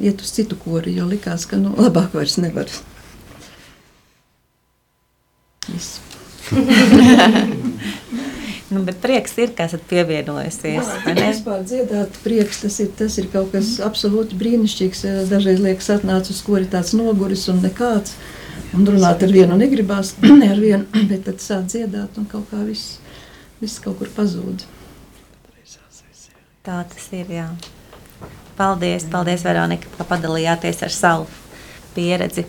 [0.00, 2.68] iet uz citu kori, jo likās, ka nu, labāk vairs nevar.
[5.70, 6.00] Viss.
[8.70, 10.90] nu, bet prieks ir, ka esat pievienojusies.
[11.04, 15.02] Jā, vispār dziedāt prieks, tas ir, tas ir kaut kas absolūti brīnišķīgs.
[15.30, 18.14] Dažreiz liekas atnāc uz kori tāds noguris un nekāds.
[18.76, 22.62] Un runāt ar vienu negribās, ne ar vienu, bet tad sāk dziedāt un kaut kā
[22.66, 23.00] viss,
[23.62, 24.62] viss kaut kur pazūd.
[26.60, 27.48] Tā tas ir, jā.
[28.58, 31.28] Paldies, paldies Veronika, ka padalījāties ar savu
[31.96, 32.44] pieredzi.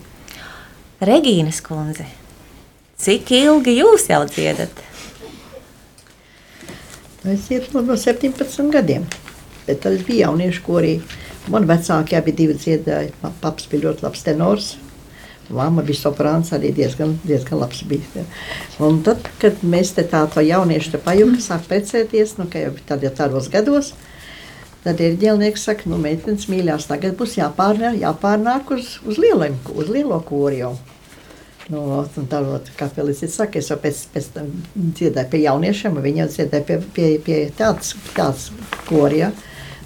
[1.01, 2.05] Regīnas kundze,
[3.01, 4.90] cik ilgi jūs jau dziedat?
[7.21, 9.03] Es dziedu no 17 gadiem,
[9.67, 10.93] bet tad es biju jauniešu korī.
[11.53, 13.11] Man vecāki abi divi dziedāja.
[13.41, 14.69] Paps bija ļoti labs tenors.
[15.51, 18.23] Māma bija soprāns, arī diezgan, diezgan labs bija.
[18.81, 22.73] Un tad, kad mēs te tā to jauniešu te pajūtam, sāk precēties, nu, ka jau
[22.87, 23.91] tad, ja tādos gados,
[24.81, 29.91] Tad ir ģēlnieks, saka, nu, meitenes mīļās, tagad būs jāpārnāk, jāpārnāk uz, uz, lieliem, uz
[29.93, 30.71] lielo koriju.
[31.71, 36.27] Nu, un tā Felicita saka, es jau pēc, pēc tam dziedāju pie jauniešiem, viņi jau
[36.33, 38.49] dziedāja pie, pie, pie tāds, tāds
[38.89, 39.31] korija.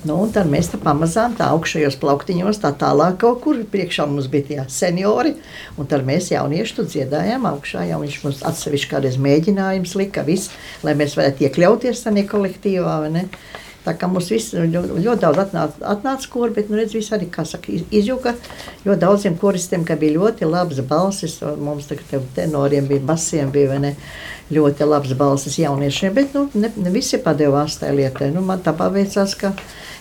[0.06, 4.28] Nu, un tad mēs tā pamazām tā augšējos plauktiņos, tā tālāk kaut kur priekšā mums
[4.30, 5.34] bija tie seniori,
[5.82, 10.54] un tad mēs jaunieši tu dziedājām augšā, jau viņš mums atsevišķi kādreiz mēģinājums lika, viss,
[10.86, 13.26] lai mēs varētu iekļauties tādā kolektīvā, vai ne?
[13.86, 17.28] Tā kā mums viss ļoti, ļoti daudz atnāca, atnāca kori, bet, nu, redz, viss arī,
[17.30, 18.34] kā saka, izjuka,
[18.86, 23.82] jo daudziem koristiem, ka bija ļoti labas balsis, mums tagad tenoriem bija, basiem bija, vai
[23.84, 23.92] ne,
[24.56, 28.32] ļoti labas balsis jauniešiem, bet, nu, ne, ne visi padevās tai lietai.
[28.34, 29.54] Nu, man tā paveicās, ka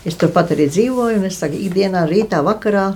[0.09, 2.89] es turpat arī dzīvoju, un es tagad ikdienā, rītā, vakarā,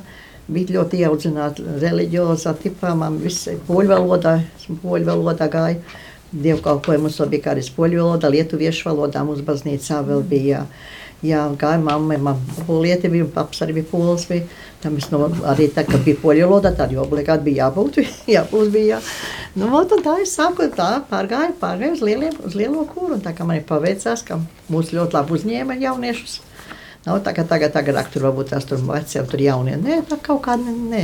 [0.49, 4.39] bija ļoti ieaudzināta reliģiozā tipā, man viss poļu valodā,
[4.81, 5.99] poļu valodā gāja
[6.33, 10.65] dievkalpojumus, vēl bija kādas poļu valodā, lietuviešu valodā, mums baznīcā vēl bija.
[11.25, 14.45] Jā, gāja mamma, mamma polieti bija, paps arī bija pols, bija.
[14.79, 17.99] Tam es no, arī tā, ka bija poļu valodā, tad jau obligāti bija jābūt,
[18.37, 19.01] jābūt bija, jā.
[19.59, 23.35] Nu, un tā es sāku tā, pārgāju, pārgāju uz, lieliem, uz lielo kūru, un tā
[23.35, 24.39] kā man ir paveicās, ka
[24.71, 26.39] mūs ļoti labi uzņēma jauniešus.
[27.09, 30.45] Nav tā, ka tagad, tagad, tur varbūt tās tur veciem, tur jaunie, nē, tā kaut
[30.45, 31.03] kā, nē, nē.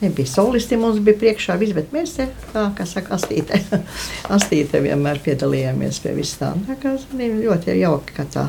[0.00, 3.58] Nebija solisti, mums bija priekšā viss, bet mēs te, tā, kā saka, astītē,
[4.36, 6.52] astītē vienmēr piedalījāmies pie vis tā.
[6.68, 8.44] Tā kā ļoti jauki, ka tā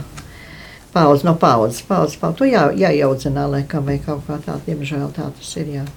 [0.94, 5.32] paudze no paudzes, paudzes, paudzes, to jā, jāiaudzinā, laikam, vai kaut kā tā, diemžēl tā
[5.40, 5.88] tas ir, jā.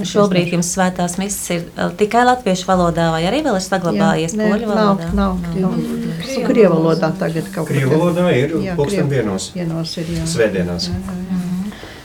[0.00, 4.36] Un šobrīd jums svētās misijas ir uh, tikai latviešu valodā, vai arī vēl ir saglabājies
[4.36, 5.10] jā, poļu valodā?
[5.16, 6.46] Nav, nav, nav.
[6.48, 7.74] Krievu valodā tagad kaut kā.
[7.74, 9.50] Krievu valodā ir pulksten dienos.
[9.56, 10.28] Dienos ir, jā.
[10.36, 10.88] Svētdienās.
[10.88, 11.21] Jā, jā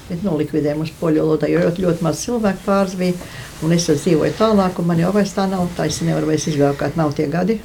[0.09, 3.31] bet nolikvidēja mums poļu valodā, jo ļoti, ļoti maz cilvēku pāris bija.
[3.65, 5.65] Un es dzīvoju tālāk, un man jau vairs tā nav.
[5.77, 7.57] Tā es nevaru vairs izvēlēt, nav tie gadi.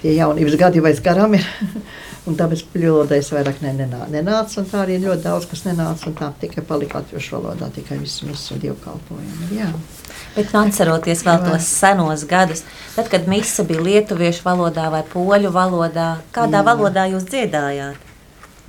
[0.00, 1.46] Tie jaunības gadi vairs garām ir.
[2.28, 4.60] un tāpēc poļu valodā es vairāk ne, nenā, nenācu.
[4.62, 6.08] Un tā arī ļoti daudz, kas nenāca.
[6.10, 9.50] Un tā tikai palika latviešu valodā, tikai visu mūsu dievkalpojumu.
[9.56, 9.70] Jā.
[10.36, 12.62] Bet nu, atceroties vēl tos senos gadus,
[12.94, 16.68] tad, kad mise bija lietuviešu valodā vai poļu valodā, kādā jā.
[16.70, 18.09] valodā jūs dziedājāt?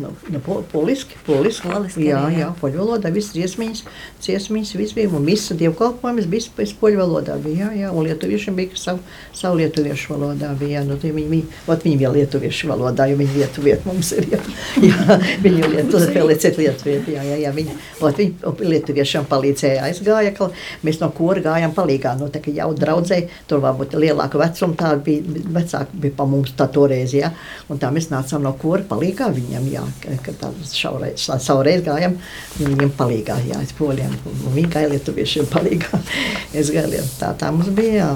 [0.01, 1.67] Nu, nu, po, poliski, poliski.
[1.67, 3.83] poliski jā, jā, jā, poļu valodā viss dziesmiņas,
[4.23, 8.79] dziesmiņas, viss bija, un viss dievkalpojums bija poļu valodā, bija, jā, jā, un lietuviešiem bija
[8.81, 9.03] savu,
[9.37, 13.37] savu lietuviešu valodā, bija, jā, nu, viņi, viņi, ot, viņi bija lietuviešu valodā, jo viņi
[13.43, 14.41] lietuviet mums ir, jā,
[14.89, 20.49] jā viņi lietu, pielieciet lietuviet, jā, jā, jā, viņi, ot, viņi lietuviešiem palīdzēja, aizgāja, ka
[20.87, 24.95] mēs no kora gājām palīgā, nu, tā kā jau draudzēji, tur varbūt lielāka vecuma, tā
[24.97, 27.29] bija, vecāki bija pa mums tā toreiz, jā,
[27.69, 29.85] un tā mēs nācām no kora palīgā viņam, jā,
[30.25, 32.17] kad šaureiz, savreiz gājām,
[32.59, 36.01] viņiem palīgā, jā, es poļiem, un viņi gāja lietuviešiem palīgā.
[36.61, 38.09] es gāju, tā, tā mums bija, jā.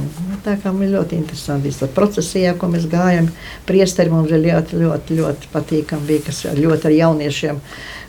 [0.45, 3.31] Tā kā man ļoti interesanti viss procesijā, ko mēs gājam,
[3.65, 7.61] priesteri mums ļoti, ļoti, ļoti, ļoti patīkam bija, kas ļoti ar jauniešiem,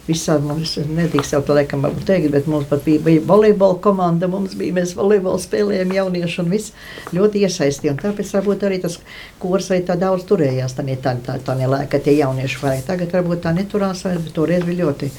[0.06, 4.54] visādi mums nedrīkst jau to laikam teikt, bet mums pat bija, bija volejbola komanda, mums
[4.58, 6.74] bija, mēs volejbolu spēlējām jaunieši un viss
[7.16, 7.96] ļoti iesaistīja.
[7.96, 8.98] Un tāpēc varbūt arī tas
[9.42, 12.86] kurs vai tā daudz turējās, tā, tā, tā, tā nelēka, tie jaunieši varēja.
[12.92, 15.10] Tagad varbūt tā neturās, bet toreiz bija ļoti,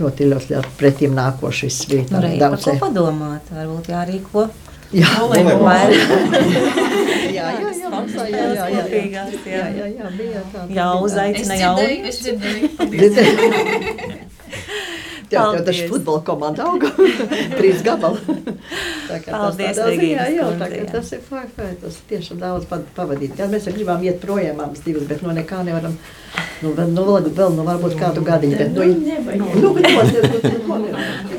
[0.00, 2.10] ļoti, ļoti, ļoti pretīm nākošais bija.
[2.10, 3.54] Tur arī daudz, ko padomāt.
[3.54, 4.48] Varbūt jārīko.
[4.94, 5.10] Jā,
[7.34, 9.56] jā, jā, jā, mums tā, jā, jā, jā, jā, Kopīgās, jā.
[9.56, 10.66] jā, jā, jā, bija tā.
[10.76, 11.72] Jā, uzaicina jau.
[11.82, 13.16] Es dzirdēju, paldies.
[15.34, 15.66] Jā, tev Paldies.
[15.68, 16.90] taču futbola komanda auga.
[17.58, 18.22] Trīs gabali.
[18.24, 20.90] Tā kā tas Paldies, tādā ziņā, jā, kundze, tā kā jā.
[20.94, 23.34] tas ir fai, tas tiešām daudz pavadīt.
[23.40, 25.98] Jā, mēs gribam iet projām abas divas, bet no nekā nevaram.
[26.64, 28.86] Nu, vēl, nu, vēl, vēl nu, varbūt kādu gadiņu, bet nu,
[29.60, 29.82] nu, ļoti,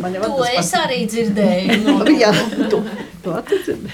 [0.06, 1.80] man jau To tas es arī dzirdēju.
[1.86, 2.32] Nu, No, jā,
[2.70, 2.82] tu,
[3.24, 3.86] tu atcīm.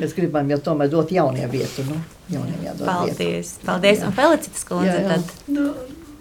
[0.00, 1.98] Mēs gribam jau tomēr dot jauniem vietu, nu,
[2.32, 2.90] jauniem jādod vietu.
[2.90, 3.52] Paldies.
[3.66, 4.02] Paldies.
[4.06, 5.14] Un Felicitas kundze Jā, jā.
[5.14, 5.36] tad.
[5.52, 5.70] Nu,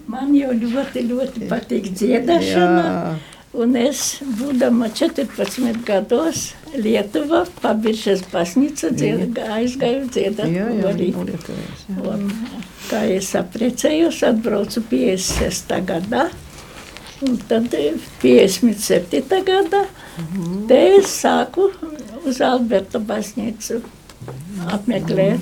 [0.08, 2.84] man jau ļoti, ļoti patīk dziedāšana.
[2.84, 3.16] Jā.
[3.56, 10.66] Un es, būdama 14 gados, Lietuvā, Pabiršas baznīca, dzied, aizgāju dziedāt jā.
[12.04, 12.26] Un,
[12.90, 15.72] kā es apprecējos, atbraucu 56.
[15.88, 16.26] gadā.
[17.24, 19.40] Un tad eh, 57.
[19.48, 19.86] gadā
[20.16, 20.68] Mhm.
[20.68, 21.70] te es sāku
[22.26, 23.82] uz Alberta baznīcu
[24.72, 25.42] apmeklēt.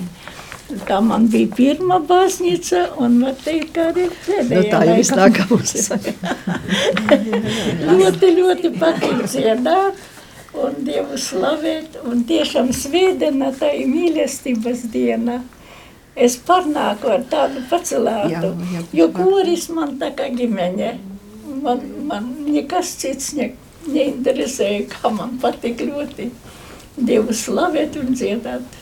[0.88, 4.70] Tā man bija pirmā baznīca, un teikt, arī Nu, pēdējā.
[4.72, 5.20] tā jau viss laikam.
[5.20, 5.74] nāk mums.
[8.00, 10.00] ļoti, ļoti patīk dziedāt
[10.54, 11.98] un Dievu slavēt.
[12.08, 15.42] Un tiešām svētdiena, tā ir mīlestības diena.
[16.14, 18.52] Es parnāku ar tādu pacelātu,
[18.94, 20.94] jo koris man tā kā ģimene.
[21.64, 23.50] Man, man nekas cits ne,
[23.90, 26.30] neinteresēja, kā man patīk ļoti
[26.94, 28.80] Dievu slavēt un dziedāt.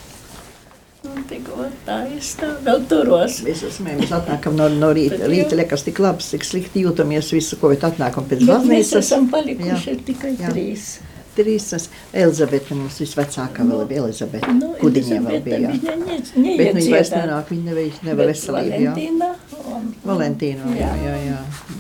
[1.03, 3.41] Tikko tā es tā vēl turos.
[3.43, 5.25] Mēs, mēs atnākam no, no rīta.
[5.31, 8.99] Rīta liekas tik labs, cik slikti jūtamies visu, ko bet atnākam pēc Bet mēs baznīcas.
[9.03, 9.97] esam palikuši Jā.
[10.07, 10.53] tikai Jā.
[10.53, 10.93] trīs.
[11.33, 11.65] Trīs,
[12.13, 14.53] Elizabete, mums visvecākā vēl bija Elizabete.
[14.53, 15.61] Nu, Kudiņiem vēl bija.
[15.65, 15.71] jā.
[15.73, 15.95] Viņa
[16.37, 18.93] ne, Bet viņa vairs nenāk, viņa nevar, veselību, jā.
[18.93, 19.31] Valentīna.
[19.57, 19.62] Un,
[20.07, 21.37] Valentīna, jā, jā, jā.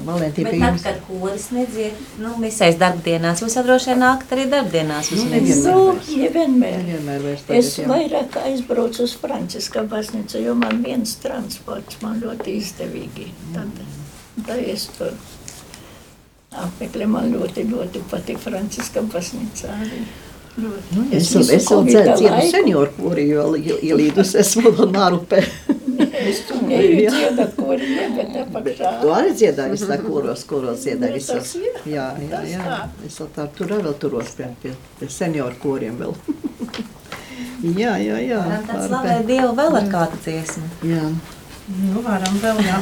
[0.06, 4.46] Valentīna Bet tad, kad koris nedzied, nu, visais darbdienās, jūs jau droši vien nākat arī
[4.52, 5.84] darbdienās Nu, nevienmēr Nu,
[6.22, 6.78] nevienmēr.
[6.82, 7.90] Nevienmēr vairs Es tagad, jā.
[7.92, 13.28] vairāk aizbraucu uz Franciska baznīcu, jo man viens transports man ļoti izdevīgi.
[13.54, 13.84] Tad,
[14.46, 15.12] tad es tur
[16.52, 20.02] apmeklēju, man ļoti, ļoti patīk Franciska baznīca arī.
[20.60, 20.68] Nu,
[21.16, 25.38] es, es vēl Covida dzēdu laiku senioru kuri, jo iel- ielīdus esmu vēl Mārupē.
[26.02, 28.92] Es tur neju dziedat, kur ir, bet apakšā.
[29.02, 31.80] Tu arī dziedāji visā kuros, kuros dziedāji ir.
[31.92, 32.62] Jā, jā, jā.
[32.66, 32.80] tā.
[33.06, 36.14] Es vēl tā tur arī vēl turos pie, pie, pie senioru koriem vēl.
[37.82, 38.42] jā, jā, jā.
[38.46, 38.78] Mārupē.
[38.88, 40.66] slavēt Dievu vēl ar kādu dziesmu.
[40.92, 41.04] Jā.
[41.82, 42.76] nu, varam vēl jā.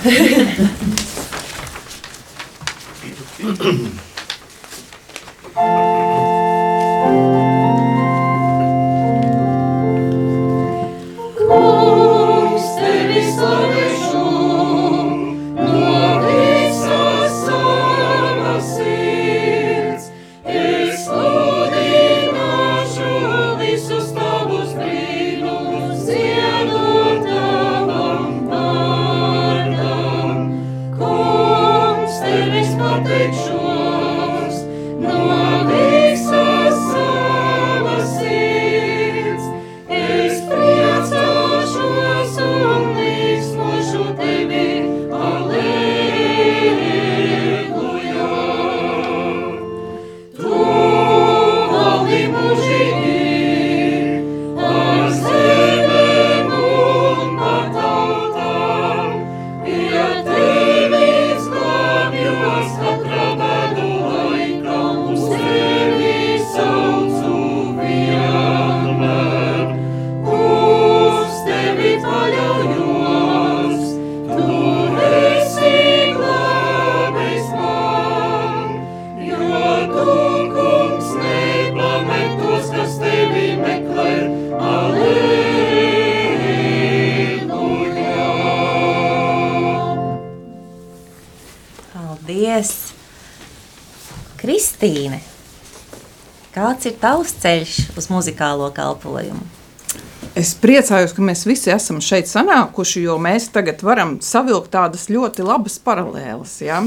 [5.51, 6.00] Kungs,
[97.01, 99.43] tavs ceļš uz muzikālo kalpojumu?
[100.39, 105.43] Es priecājos, ka mēs visi esam šeit sanākuši, jo mēs tagad varam savilkt tādas ļoti
[105.43, 106.53] labas paralēlas.
[106.63, 106.79] Ja?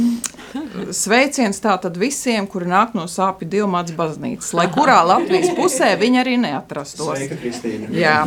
[0.93, 6.35] Sveiciens tātad visiem, kuri nāk no sāpju dievmātes baznīcas, lai kurā Latvijas pusē viņi arī
[6.43, 7.17] neatrastos.
[7.17, 7.89] Sveika, Kristīne.
[7.97, 8.19] Jā.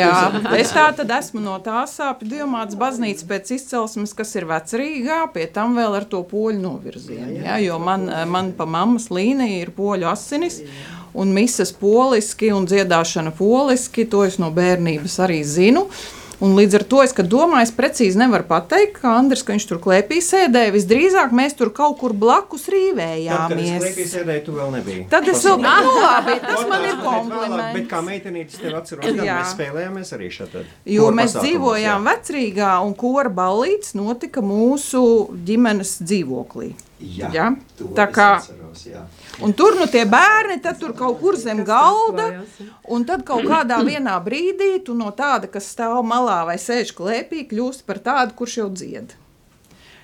[0.00, 0.12] Jā.
[0.56, 5.48] es tā tad esmu no tās sāpju dievmātes baznīcas pēc izcelsmes, kas ir vecrīgā, pie
[5.52, 7.42] tam vēl ar to poļu novirzienu.
[7.42, 7.58] Ja?
[7.60, 10.62] Jo man, man pa mammas līnija ir poļu asinis.
[11.10, 15.88] Un misas poliski un dziedāšana poliski, to es no bērnības arī zinu.
[16.40, 19.80] Un līdz ar to es domāju, es precīzi nevaru pateikt, ka Andris, ka viņš tur
[19.84, 20.72] klēpī sēdēja.
[20.72, 23.84] Visdrīzāk mēs tur kaut kur blakus rīvējāmies.
[23.84, 25.06] Tad, kad sēdēju, tu vēl nebija.
[25.12, 27.72] Tad es vēl biju, nu labi, tas man ir kompliments.
[27.76, 30.60] Bet kā meitenītis tev atceros, kad mēs spēlējāmies arī šeit.
[30.96, 35.02] Jo mēs dzīvojām vecrīgā un kora ballīts notika mūsu
[35.44, 36.72] ģimenes dzīvoklī.
[37.00, 37.46] Jā, Ja?
[37.96, 38.26] Tā kā
[38.70, 39.04] atceros, jā.
[39.42, 42.44] Un tur nu tie bērni, tad tur kaut kur zem galda,
[42.88, 47.46] un tad kaut kādā vienā brīdī tu no tāda, kas stāv malā vai sēž klēpī,
[47.50, 49.14] kļūst par tādu, kurš jau dzied.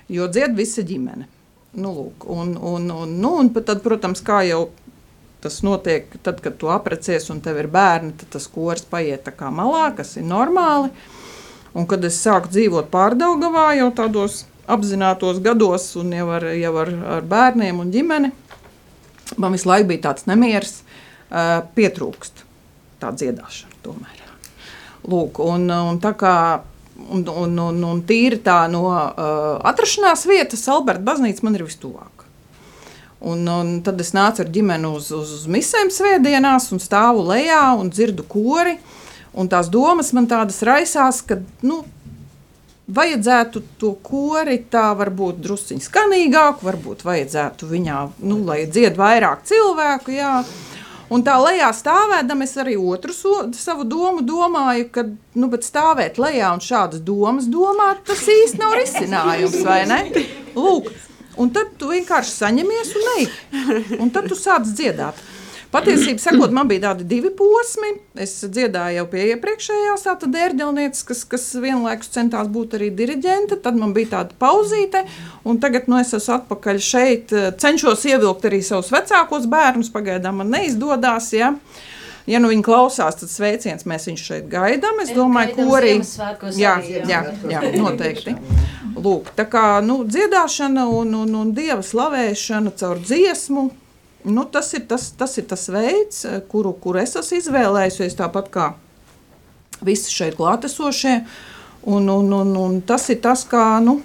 [0.09, 1.27] Jo dzied visa ģimene.
[1.77, 4.69] Nu, lūk, un, un, un, nu, un tad, protams, kā jau
[5.43, 9.35] tas notiek, tad, kad tu aprecies un tev ir bērni, tad tas kurs paiet tā
[9.35, 10.89] kā malā, kas ir normāli.
[11.77, 16.91] Un kad es sāku dzīvot pārdaugavā jau tādos apzinātos gados un jau ar, jau ar,
[17.17, 18.31] ar bērniem un ģimeni,
[19.37, 20.79] man visu laiku bija tāds nemieris,
[21.29, 22.45] uh, pietrūkst
[23.01, 24.23] tā dziedāšana tomēr.
[25.07, 26.35] Lūk, un, un tā kā
[27.09, 32.25] un, un, un, un tīri tā no uh, atrašanās vietas, Alberta baznīca man ir vistuvāk.
[33.27, 37.63] Un, un tad es nācu ar ģimeni uz, uz, uz misēm svētdienās un stāvu lejā
[37.79, 38.75] un dzirdu kori.
[39.37, 41.83] Un tās domas man tādas raisās, ka nu,
[42.87, 50.15] vajadzētu to kori tā varbūt drusciņ skanīgāku, varbūt vajadzētu viņā, nu, lai dzied vairāk cilvēku,
[50.15, 50.39] jā.
[51.11, 55.05] Un tā lejā stāvēdam, es arī otru so, savu domu domāju, ka,
[55.39, 60.01] nu, bet stāvēt lejā un šādas domas domāt, tas īsti nav risinājums, vai ne?
[60.57, 60.91] Lūk,
[61.39, 63.27] un tad tu vienkārši saņemies un ej,
[64.03, 65.23] un tad tu sāc dziedāt.
[65.77, 67.91] Patiesībā, sakot, man bija tādi divi posmi.
[68.17, 73.59] Es dziedāju jau pie iepriekšējās tādas ērģelnieces, kas, kas vienlaikus centās būt arī diriģente.
[73.63, 75.03] Tad man bija tāda pauzīte,
[75.47, 77.35] un tagad nu, es esmu atpakaļ šeit.
[77.61, 79.93] Cenšos ievilkt arī savus vecākos bērnus.
[79.93, 81.29] Pagaidām man neizdodas.
[81.37, 81.53] Ja?
[82.27, 84.99] Ja nu viņi klausās, tad sveiciens mēs viņus šeit gaidām.
[85.05, 85.93] Es domāju, ka arī,
[86.59, 86.73] jā.
[87.07, 88.35] jā, jā, noteikti.
[88.97, 93.69] Lūk, tā kā nu, dziedāšana un, un, un dieva slavēšana caur dziesmu.
[94.27, 98.67] Nu, tas, ir tas, tas ir tas veids, kuru, kuru es esmu izvēlējusies, tāpat kā
[99.87, 101.21] visi šeit klātesošie.
[101.87, 104.01] Un, un, un, un tas ir tas, kā, nu,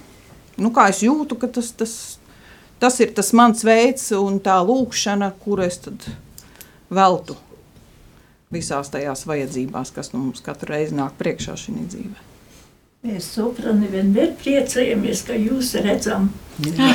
[0.62, 1.94] nu, kā es jūtu, ka tas, tas,
[2.78, 5.80] tas ir tas mans veids un tā lūkšana, kuru es
[6.92, 7.38] veltu
[8.52, 12.31] visās tajās vajadzībās, kas nu, mums katru reizi nāk priekšā šī dzīvē.
[13.02, 16.28] Mēs soprani vienmēr priecājamies, ka jūs redzam.
[16.62, 16.92] Jā,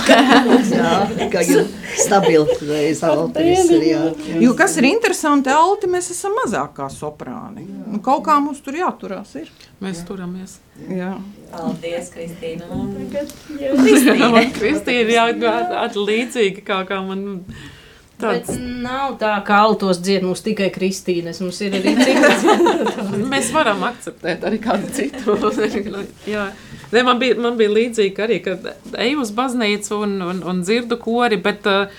[1.33, 4.05] ka jūs stabili zeltais ir, jā.
[4.39, 7.65] Jo kas ir interesanti, Alti, mēs esam mazākā soprāni.
[7.67, 9.51] Nu, kaut kā mums tur jāturās ir.
[9.83, 10.61] Mēs turamies.
[10.87, 11.17] Jā.
[11.51, 12.71] Paldies, Kristīna.
[14.55, 15.11] Kristīna.
[15.11, 17.43] Jā, tāda līdzīga kā, kā man.
[18.17, 21.37] Bet nav tā, ka altos dzied mums tikai Kristīnas.
[21.43, 22.45] Mums ir arī citas.
[23.33, 25.35] Mēs varam akceptēt arī kādu citu.
[26.33, 26.47] Jā.
[26.91, 28.65] Ne, man, bija, man bija līdzīgi arī, kad
[28.97, 31.91] eju uz baznīcu un, un, un dzirdu kori, bet uh,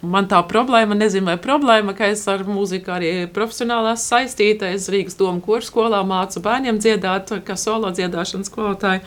[0.00, 4.70] man tā problēma, nezinu, vai problēma, ka es ar mūziku arī profesionāli esmu saistīta.
[4.72, 9.04] Es Rīgas domu koru skolā mācu bērniem dziedāt, kā solo dziedāšanas skolotāju.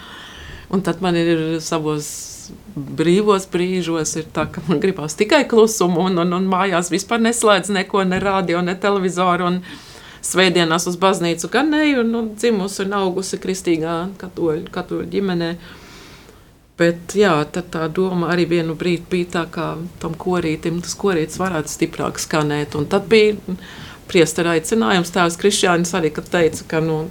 [0.73, 2.32] Un tad man ir savos
[2.75, 7.73] brīvos brīžos, ir tā, ka man gribās tikai klusumu, un, un, un mājās vispār neslēdz
[7.75, 9.49] neko, ne radio, ne televizoru.
[9.51, 9.63] Un,
[10.23, 15.49] Svētdienās uz baznīcu gan neju, nu, dzimusi un augusi kristīgā katoļu, katoļu ģimenē.
[16.79, 19.65] Bet jā, tā doma arī vienu brīdi bija tā, kā
[19.99, 22.77] tam korītim, tas korītis varētu stiprāk skanēt.
[22.79, 23.35] Un tad bija
[24.07, 27.01] priestera aicinājums, tēvs Krišjānis arī, kad teica, ka nu,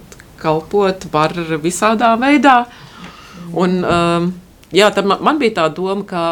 [0.40, 2.62] kalpot var visādā veidā.
[3.52, 4.32] Un, um,
[4.72, 6.24] jā, tad man, man bija tā doma, ka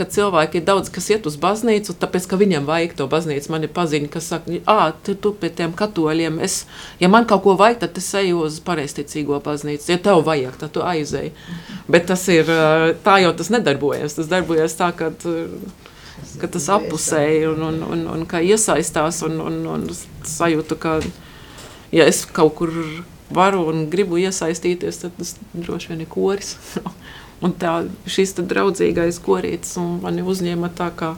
[0.00, 3.50] ka cilvēki ir daudz, kas iet uz baznīcu, tāpēc, ka viņiem vajag to baznīcu.
[3.52, 6.62] Man ir paziņa, kas saka, ah, tu, tu pie tiem katoļiem, es,
[7.02, 9.90] ja man kaut ko vajag, tad es eju uz pareizticīgo baznīcu.
[9.92, 11.34] Ja tev vajag, tad tu aizēji.
[11.90, 12.50] Bet tas ir,
[13.04, 14.16] tā jau tas nedarbojas.
[14.18, 15.12] Tas darbojas tā, ka,
[16.40, 19.88] ka tas apusēji un, un, un, un ka iesaistās un, un, un
[20.26, 21.00] sajūtu, ka,
[21.92, 22.74] ja es kaut kur
[23.30, 26.56] varu un gribu iesaistīties, tad tas droši vien ir koris.
[27.40, 27.74] Un tā,
[28.04, 31.14] šis draudzīgais korītis mani uzņēma tā, kā,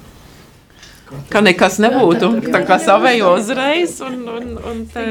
[1.33, 2.31] ka nekas nebūtu.
[2.47, 5.07] Tā kā savējo uzreiz, un, un, un te,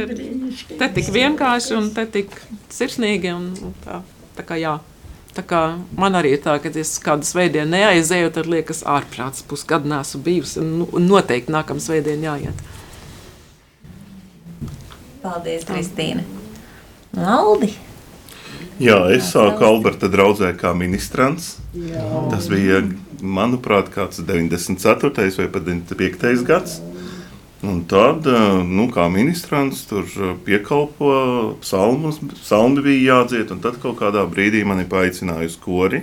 [0.79, 2.31] te tik vienkārši, un te tik
[2.71, 3.35] sirsnīgi.
[3.35, 3.99] Un, un tā,
[4.39, 4.77] tā kā jā.
[5.35, 5.59] Tā kā
[5.95, 10.63] man arī ir tā, ka es kādu svētdienu neaizēju, tad liekas, ārprāts pusgadu nesu bijusi.
[10.63, 12.67] Un noteikti nākamā svētdiena jāiet.
[15.21, 16.23] Paldies, Kristīne.
[17.19, 17.75] Aldi!
[18.81, 21.57] Jā, es sāku Alberta draudzē kā ministrants.
[21.77, 22.05] Jā.
[22.31, 22.81] Tas bija,
[23.21, 25.11] manuprāt, kāds 94.
[25.37, 26.45] vai pat 95.
[26.47, 26.79] gads.
[27.61, 28.25] Un tad,
[28.65, 31.11] nu, kā ministrs, tur eh, piekalpo
[31.61, 36.01] psalmus, psalmi bija jādzied, un tad kaut kādā brīdī mani paaicināja uz kori.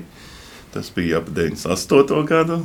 [0.70, 2.22] Tas bija ap 98.
[2.30, 2.60] gadu,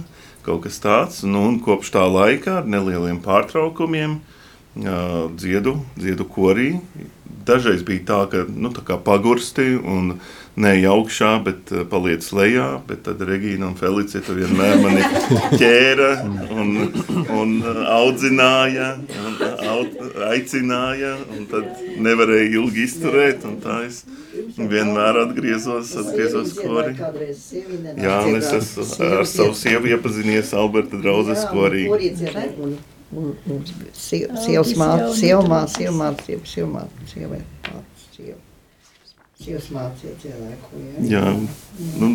[0.45, 1.23] kaut kas tāds.
[1.25, 4.32] Nu, un kopš tā laika ar nelieliem pārtraukumiem uh,
[4.75, 6.77] dziedu, dziedu korī.
[7.43, 10.15] Dažreiz bija tā, ka nu, tā kā pagursti un
[10.55, 12.67] neej augšā, bet uh, paliec lejā.
[12.87, 15.03] Bet tad Regīna un Felicita vienmēr mani
[15.61, 16.09] ķēra
[16.55, 16.71] un,
[17.35, 17.51] un
[17.83, 18.93] audzināja,
[19.25, 19.35] un,
[19.73, 19.99] aut,
[20.29, 21.17] aicināja.
[21.35, 23.45] Un tad nevarēja ilgi izturēt.
[23.49, 24.05] un tā Es
[24.57, 26.95] vienmēr atgriezos, atgriezos korī.
[26.97, 28.87] Jā, un es esmu
[29.19, 31.89] ar savu sievu iepazinies Alberta draudzes korī.
[33.97, 38.39] Sievas māte, sieva māte, sieva māte, sieva, sieva māte, sieva māte, sieva.
[39.43, 41.05] Sievas māte iedzēlēko, jā.
[41.17, 41.31] Jā,
[41.99, 42.09] nu,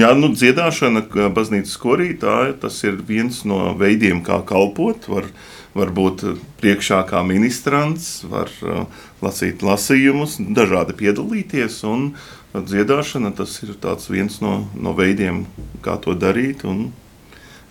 [0.00, 5.10] jā nu, dziedāšana kā baznīcas korī, tā, tas ir viens no veidiem, kā kalpot.
[5.12, 5.28] Var,
[5.76, 6.24] var būt
[6.62, 8.86] priekšā kā ministrants, var uh,
[9.22, 11.82] lasīt lasījumus, dažādi piedalīties.
[11.90, 12.14] Un
[12.54, 15.44] dziedāšana tas ir tāds viens no, no veidiem,
[15.84, 16.64] kā to darīt.
[16.64, 16.88] Un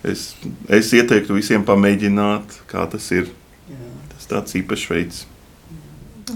[0.04, 0.30] es,
[0.68, 3.30] es ieteiktu visiem pamēģināt, kā tas ir.
[4.14, 5.26] Tas tāds īpašs veids.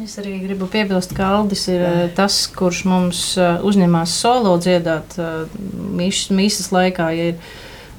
[0.02, 5.14] Es arī gribu piebilst, ka Aldis ir eh, tas, kurš mums eh, uzņemās solo dziedāt
[5.22, 5.54] eh,
[5.94, 7.10] mīsas laikā.
[7.14, 7.38] Ja ir,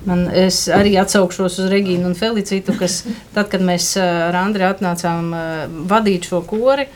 [0.07, 3.03] man, es arī atsaukšos uz Regīnu un Felicitu, kas
[3.35, 5.31] tad, kad mēs ar Andri atnācām
[5.87, 6.89] vadīt šo kori,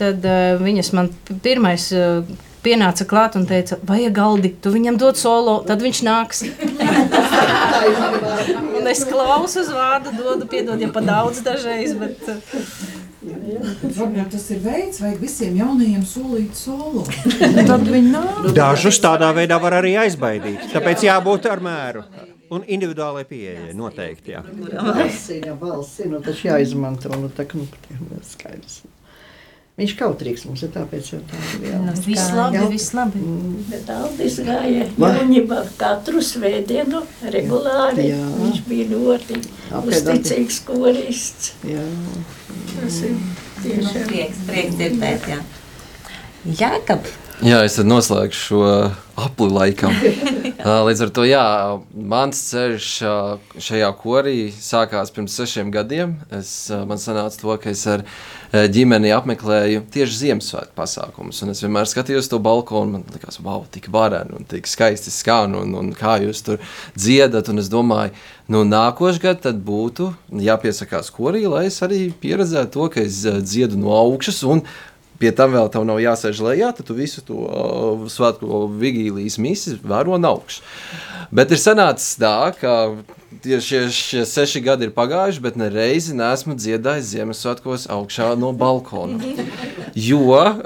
[0.00, 0.24] tad
[0.64, 1.12] viņas man
[1.44, 1.90] pirmais
[2.64, 6.44] pienāca klāt un teica, vajag galdi, tu viņam dod solo, tad viņš nāks.
[8.78, 12.18] un es klausu uz vārdu, dodu, piedod, ja pa daudz dažreiz, bet...
[13.20, 17.02] Varbūt tas ir veids, vai visiem jaunajiem solīt solo.
[17.68, 18.46] Tad viņi nāk.
[18.56, 20.70] Dažus tādā veidā var arī aizbaidīt.
[20.72, 22.04] Tāpēc jābūt ar mēru.
[22.50, 24.32] Un individuālai pieejai noteikti.
[24.32, 24.40] Jā.
[24.72, 28.80] Balsīna, balsīna, tas jāizmanto, nu tā, nu, patiešām skaidrs.
[29.78, 31.38] Viņš kautrīgs mums ir tāpēc jau tā.
[31.64, 31.78] Jā.
[31.80, 32.64] Nu, Viss labi, Jā.
[32.68, 33.20] viss labi.
[33.70, 37.00] Bet Aldis gāja jaunībā katru svētdienu
[37.32, 38.10] regulāri.
[38.10, 38.26] Jā.
[38.42, 39.38] Viņš bija ļoti
[39.80, 41.54] uzticīgs korists.
[41.64, 41.86] Jā.
[42.74, 43.16] Tas ir
[43.62, 44.04] tiešām.
[44.10, 45.40] Prieks, prieks dzirdēt, jā.
[46.60, 47.08] Jākab,
[47.40, 48.64] Jā, es noslēgšu šo
[49.16, 49.94] apli laikam.
[50.86, 51.44] Līdz ar to, jā,
[51.96, 52.88] mans ceļš
[53.64, 56.18] šajā korī sākās pirms sešiem gadiem.
[56.36, 58.04] Es, man sanāca to, ka es ar
[58.52, 61.40] ģimeni apmeklēju tieši Ziemassvētku pasākumus.
[61.46, 65.56] Un es vienmēr skatījos to balkonu, man likās, wow, tik vareni un tik skaisti skan,
[65.62, 66.60] un, un kā jūs tur
[66.92, 67.48] dziedat.
[67.48, 68.12] Un es domāju,
[68.52, 70.12] nu, nākošais gads tad būtu
[70.44, 74.44] jāpiesakās korī, lai es arī pieredzētu to, ka es dziedu no augšas.
[74.44, 74.66] un
[75.20, 79.80] Pie tam vēl tev nav jāsēž lejā, tad tu visu to uh, svētku vigīlijas misiju
[79.84, 80.62] vēro no augšas.
[81.30, 82.76] Bet ir sanācis tā, ka
[83.44, 89.20] tieši šie, šie seši gadi ir pagājuši, bet nereizi neesmu dziedājis Ziemassvētkos augšā no balkona.
[89.94, 90.56] Jo uh,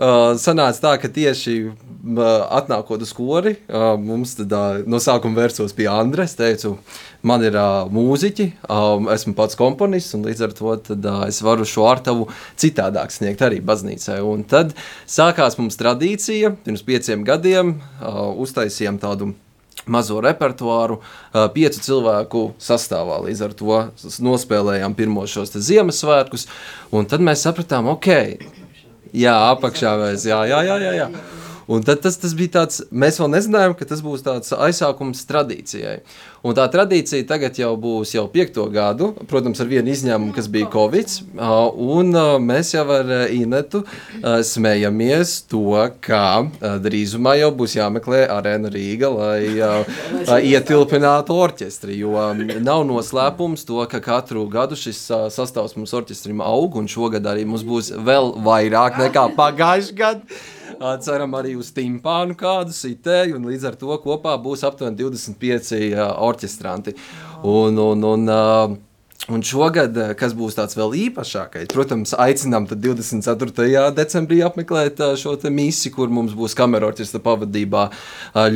[0.40, 1.58] sanāca tā, ka tieši
[2.04, 6.74] atnākot uz kori, uh, mums tad, uh, no sākuma vērsos pie Andres, teicu,
[7.24, 7.56] man ir
[7.94, 8.46] mūziķi,
[9.14, 12.26] esmu pats komponists, un līdz ar to tad, es varu šo artavu
[12.60, 14.18] citādāk sniegt arī baznīcai.
[14.20, 14.74] Un tad
[15.08, 17.78] sākās mums tradīcija, pirms pieciem gadiem
[18.44, 19.32] uztaisījām tādu
[19.88, 20.98] mazo repertuāru,
[21.56, 23.22] piecu cilvēku sastāvā.
[23.24, 23.80] Līdz ar to
[24.24, 26.44] nospēlējām pirmos šos Ziemassvētkus,
[26.92, 28.10] un tad mēs sapratām, ok,
[29.16, 30.94] jā, apakšā mēs, jā, jā, jā, jā.
[31.04, 31.42] jā.
[31.70, 36.00] Un tad tas, tas bija tāds, mēs vēl nezinājām, ka tas būs tāds aizsākums tradīcijai.
[36.44, 40.68] Un tā tradīcija tagad jau būs jau piekto gadu, protams, ar vienu izņēmumu, kas bija
[40.74, 41.14] Covid.
[41.40, 42.12] Un
[42.44, 43.80] mēs jau ar Inetu
[44.20, 45.72] smējamies to,
[46.04, 46.44] ka
[46.84, 51.96] drīzumā jau būs jāmeklē arēna Rīga, lai ietilpinātu orķestri.
[52.02, 52.26] Jo
[52.60, 57.48] nav noslēpums to, ka katru gadu šis ā, sastāvs mums orķestrim aug, un šogad arī
[57.48, 60.44] mums būs vēl vairāk nekā pagājušajā gadā.
[61.04, 66.08] Ceram arī uz timpānu kādu sitēju, un līdz ar to kopā būs aptuveni 25 ā,
[66.26, 66.96] orķestranti.
[67.44, 68.42] Un, un, un, ā,
[69.34, 73.70] un šogad, kas būs tāds vēl īpašākais, protams, aicinām tad 24.
[73.96, 77.86] decembrī apmeklēt šo misiju, kur mums būs kamerorķestra pavadībā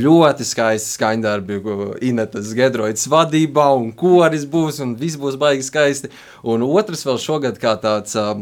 [0.03, 1.62] ļoti skaisti skaņdarbi,
[2.11, 6.12] Inetas Gedroids vadībā, un koris būs, un viss būs baigi skaisti.
[6.45, 8.33] Un otrs vēl šogad kā tāds ā,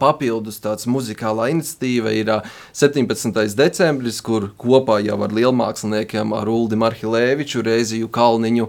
[0.00, 2.32] Papildus tāds muzikālā iniciatīva ir
[2.76, 3.54] 17.
[3.58, 8.68] decembris, kur kopā jau ar lielmāksliniekiem, ar Uldi Marhilēviču, Reiziju Kalniņu,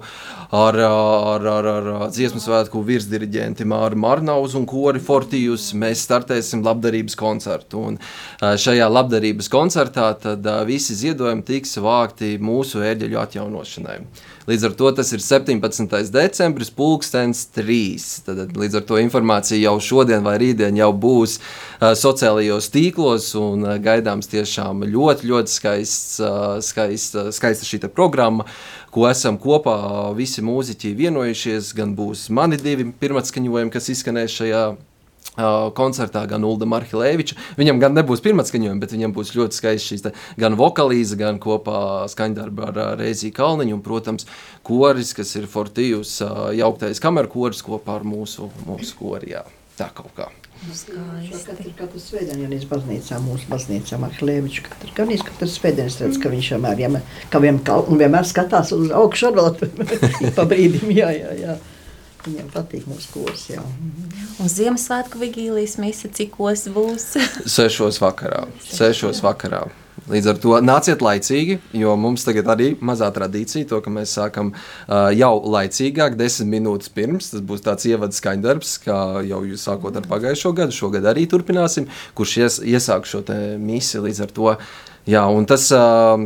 [0.55, 7.17] ar, ar, ar, ar dziesmu svētku virsdiriģenti Māru Marnauzu un kori Fortijus mēs startēsim labdarības
[7.19, 7.85] koncertu.
[7.91, 7.99] Un
[8.39, 13.99] šajā labdarības koncertā tad visi ziedojumi tiks vākti mūsu ērģeļu atjaunošanai.
[14.47, 16.11] Līdz ar to tas ir 17.
[16.13, 18.05] decembris, pulkstenis 3.
[18.25, 23.67] Tad, līdz ar to informācija jau šodien vai rītdien jau būs uh, sociālajos tīklos un
[23.67, 28.47] uh, gaidāms tiešām ļoti, ļoti skaists, uh, skaists, uh, skaista šī programma,
[28.95, 29.77] ko esam kopā
[30.17, 31.73] visi mūziķi vienojušies.
[31.77, 34.63] Gan būs mani divi pirmatskaņojumi, kas izskanēs šajā
[35.77, 37.37] koncertā gan Ulda Marhilēviča.
[37.59, 41.39] Viņam gan nebūs pirmā skaņojuma, bet viņam būs ļoti skaists šīs te, gan vokalīze, gan
[41.41, 44.27] kopā skaņdarba ar Reiziju Kalniņu un, protams,
[44.67, 46.19] koris, kas ir Fortijus
[46.57, 49.45] jauktais kameru koris kopā ar mūsu, mūsu kori, jā.
[49.79, 50.27] Tā kaut kā.
[50.59, 56.31] Katru, katru svētdienu, ja baznīcā, mūsu baznīcā, Marhilēviču, katru, gan es katru svētdienu redzu, ka
[56.33, 56.89] viņš vienmēr, ja,
[57.31, 59.55] ka vienmēr, vienmēr skatās uz augšu vēl
[60.35, 61.55] pa brīdim, jā, jā, jā.
[62.25, 63.45] Viņiem patīk mūsu kurs.
[63.47, 63.61] Jā.
[64.39, 67.13] Un Ziemassvētku vigīlijas mise cikos būs?
[67.57, 68.43] Sešos vakarā.
[68.65, 69.67] Sešos vakarā.
[70.09, 74.51] Līdz ar to nāciet laicīgi, jo mums tagad arī mazā tradīcija, to, ka mēs sākam
[74.55, 77.31] uh, jau laicīgāk, desmit minūtes pirms.
[77.33, 80.75] Tas būs tāds ievada skaņdarbs, kā jau jūs sākot ar pagājušo gadu.
[80.75, 83.23] Šogad arī turpināsim, kurš ies, iesāk šo
[83.61, 84.07] misiju.
[84.07, 84.55] Līdz ar to
[85.07, 85.63] Jā, un tas,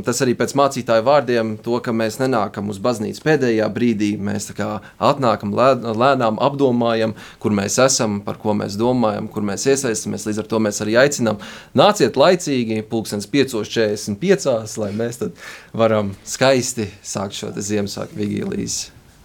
[0.03, 5.53] tas arī pēc mācītāju vārdiem, to, ka mēs nenākam uz baznīcu pēdējā brīdī, mēs atnākam
[5.55, 10.25] lēnām, apdomājam, kur mēs esam, par ko mēs domājam, kur mēs iesaistamies.
[10.27, 11.39] Līdz ar to mēs arī aicinām,
[11.77, 18.79] nāciet laicīgi, pulkstens 5.45, lai mēs tad varam skaisti sākt šo Ziemassvētku vigīlijas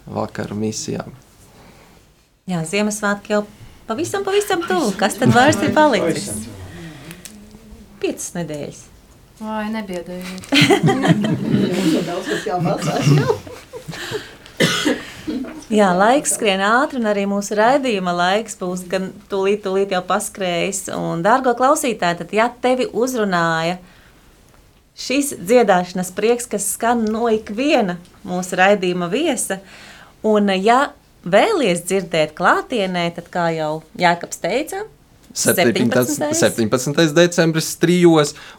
[0.07, 1.16] vakaru misijām.
[2.49, 3.42] Jā, Ziemassvētki jau
[3.88, 4.94] pavisam, pavisam tuvu.
[5.01, 6.46] Kas tad vairs ir palicis?
[7.99, 8.88] Piecas nedēļas.
[9.39, 10.49] Vai nebiedējiet.
[12.07, 13.07] daudz kas jāmācās.
[15.68, 20.89] Jā, laiks skrien ātri, un arī mūsu raidījuma laiks būs gan tūlīt, tūlīt jau paskrējis.
[20.97, 23.76] Un, dārgo klausītāji, tad, ja tevi uzrunāja
[24.99, 29.61] šis dziedāšanas prieks, kas skan no ikviena mūsu raidījuma viesa,
[30.26, 30.89] un ja
[31.22, 34.86] vēlies dzirdēt klātienē, tad, kā jau Jākaps teica,
[35.33, 36.33] 17.
[36.35, 37.12] 17.
[37.14, 38.07] decembris, 3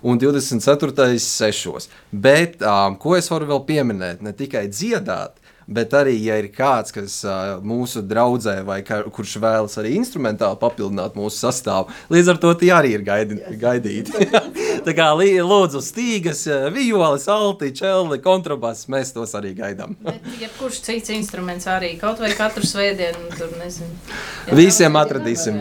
[0.02, 1.20] un 24.
[1.20, 1.90] 6.
[2.12, 4.24] Bet um, ko es varu vēl pieminēt?
[4.26, 5.40] Ne tikai dziedāt,
[5.70, 10.58] bet arī, ja ir kāds, kas uh, mūsu draudzē vai ka, kurš vēlas arī instrumentāli
[10.62, 14.30] papildināt mūsu sastāvu, līdz ar to tie arī ir gaidi, gaidīti.
[14.86, 19.98] Tā kā lūdzu stīgas, vijoles, alti, čelli, kontrabass, mēs tos arī gaidām.
[20.06, 23.92] bet jebkurš cits instruments arī, kaut vai katru svētdienu, tur nezinu.
[24.48, 25.60] Ja Visiem atradīsim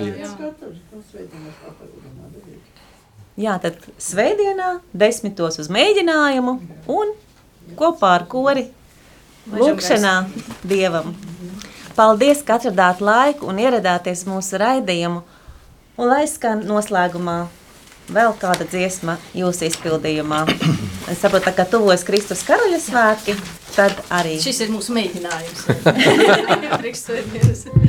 [1.14, 2.68] vietas.
[3.38, 6.56] Jā, tad svētdienā desmitos uz mēģinājumu
[6.90, 7.12] un
[7.78, 8.64] kopā ar kori
[9.52, 10.14] lūkšanā
[10.66, 11.14] Dievam.
[11.98, 15.22] Paldies, ka atradāt laiku un ieradāties mūsu raidījumu.
[15.98, 17.38] Un lai skan noslēgumā
[18.14, 20.44] vēl kāda dziesma jūsu izpildījumā.
[21.10, 23.34] Es saprotu, ka tuvojas Kristus karaļa svētki,
[23.74, 24.38] tad arī.
[24.42, 25.60] Šis ir mūsu mēģinājums.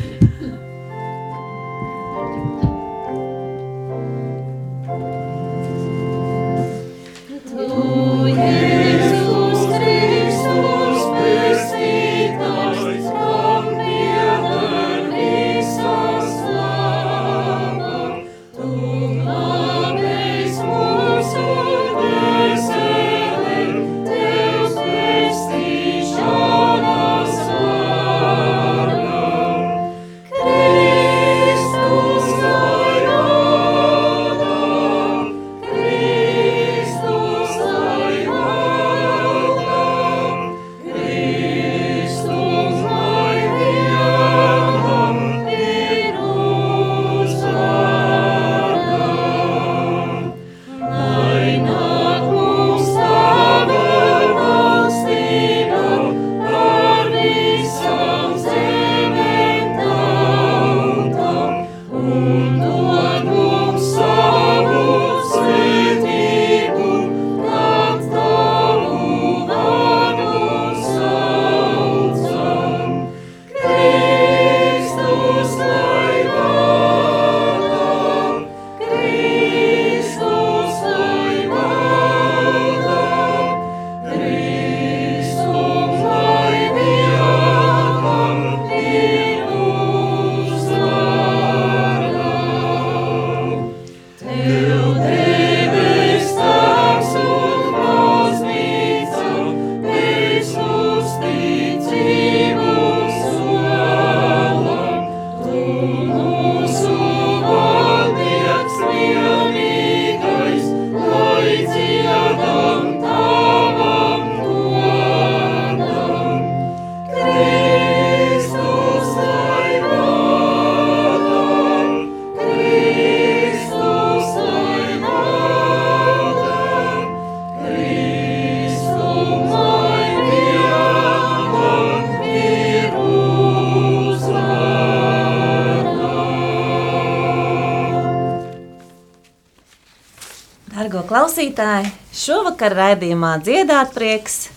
[141.40, 141.92] klausītāji!
[142.12, 144.50] Šovakar raidījumā dziedāt prieks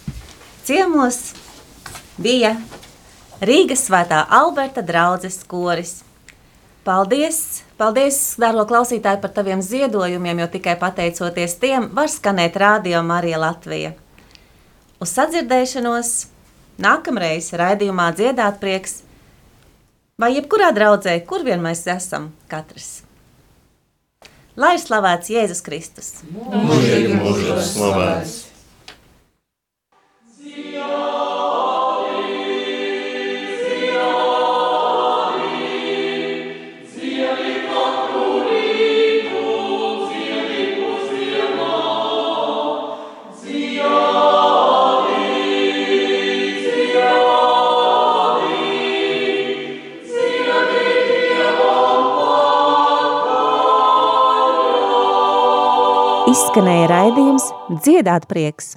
[0.67, 1.31] ciemos
[2.19, 2.57] bija
[3.39, 6.01] Rīgas svētā Alberta draudzes koris.
[6.83, 13.39] Paldies, paldies, dārgo klausītāji, par taviem ziedojumiem, jo tikai pateicoties tiem var skanēt rādio Marija
[13.39, 13.95] Latvija.
[14.99, 16.13] Uz sadzirdēšanos
[16.83, 19.05] nākamreiz raidījumā dziedāt prieks
[20.19, 23.05] vai jebkurā draudzē, kur vien mēs esam katrs.
[24.53, 26.09] Lai slavēts Jēzus Kristus!
[26.29, 28.35] Mūžīgi mūžos slavēts!
[56.33, 57.45] Izskanēja raidījums
[57.85, 58.77] Dziedāt prieks!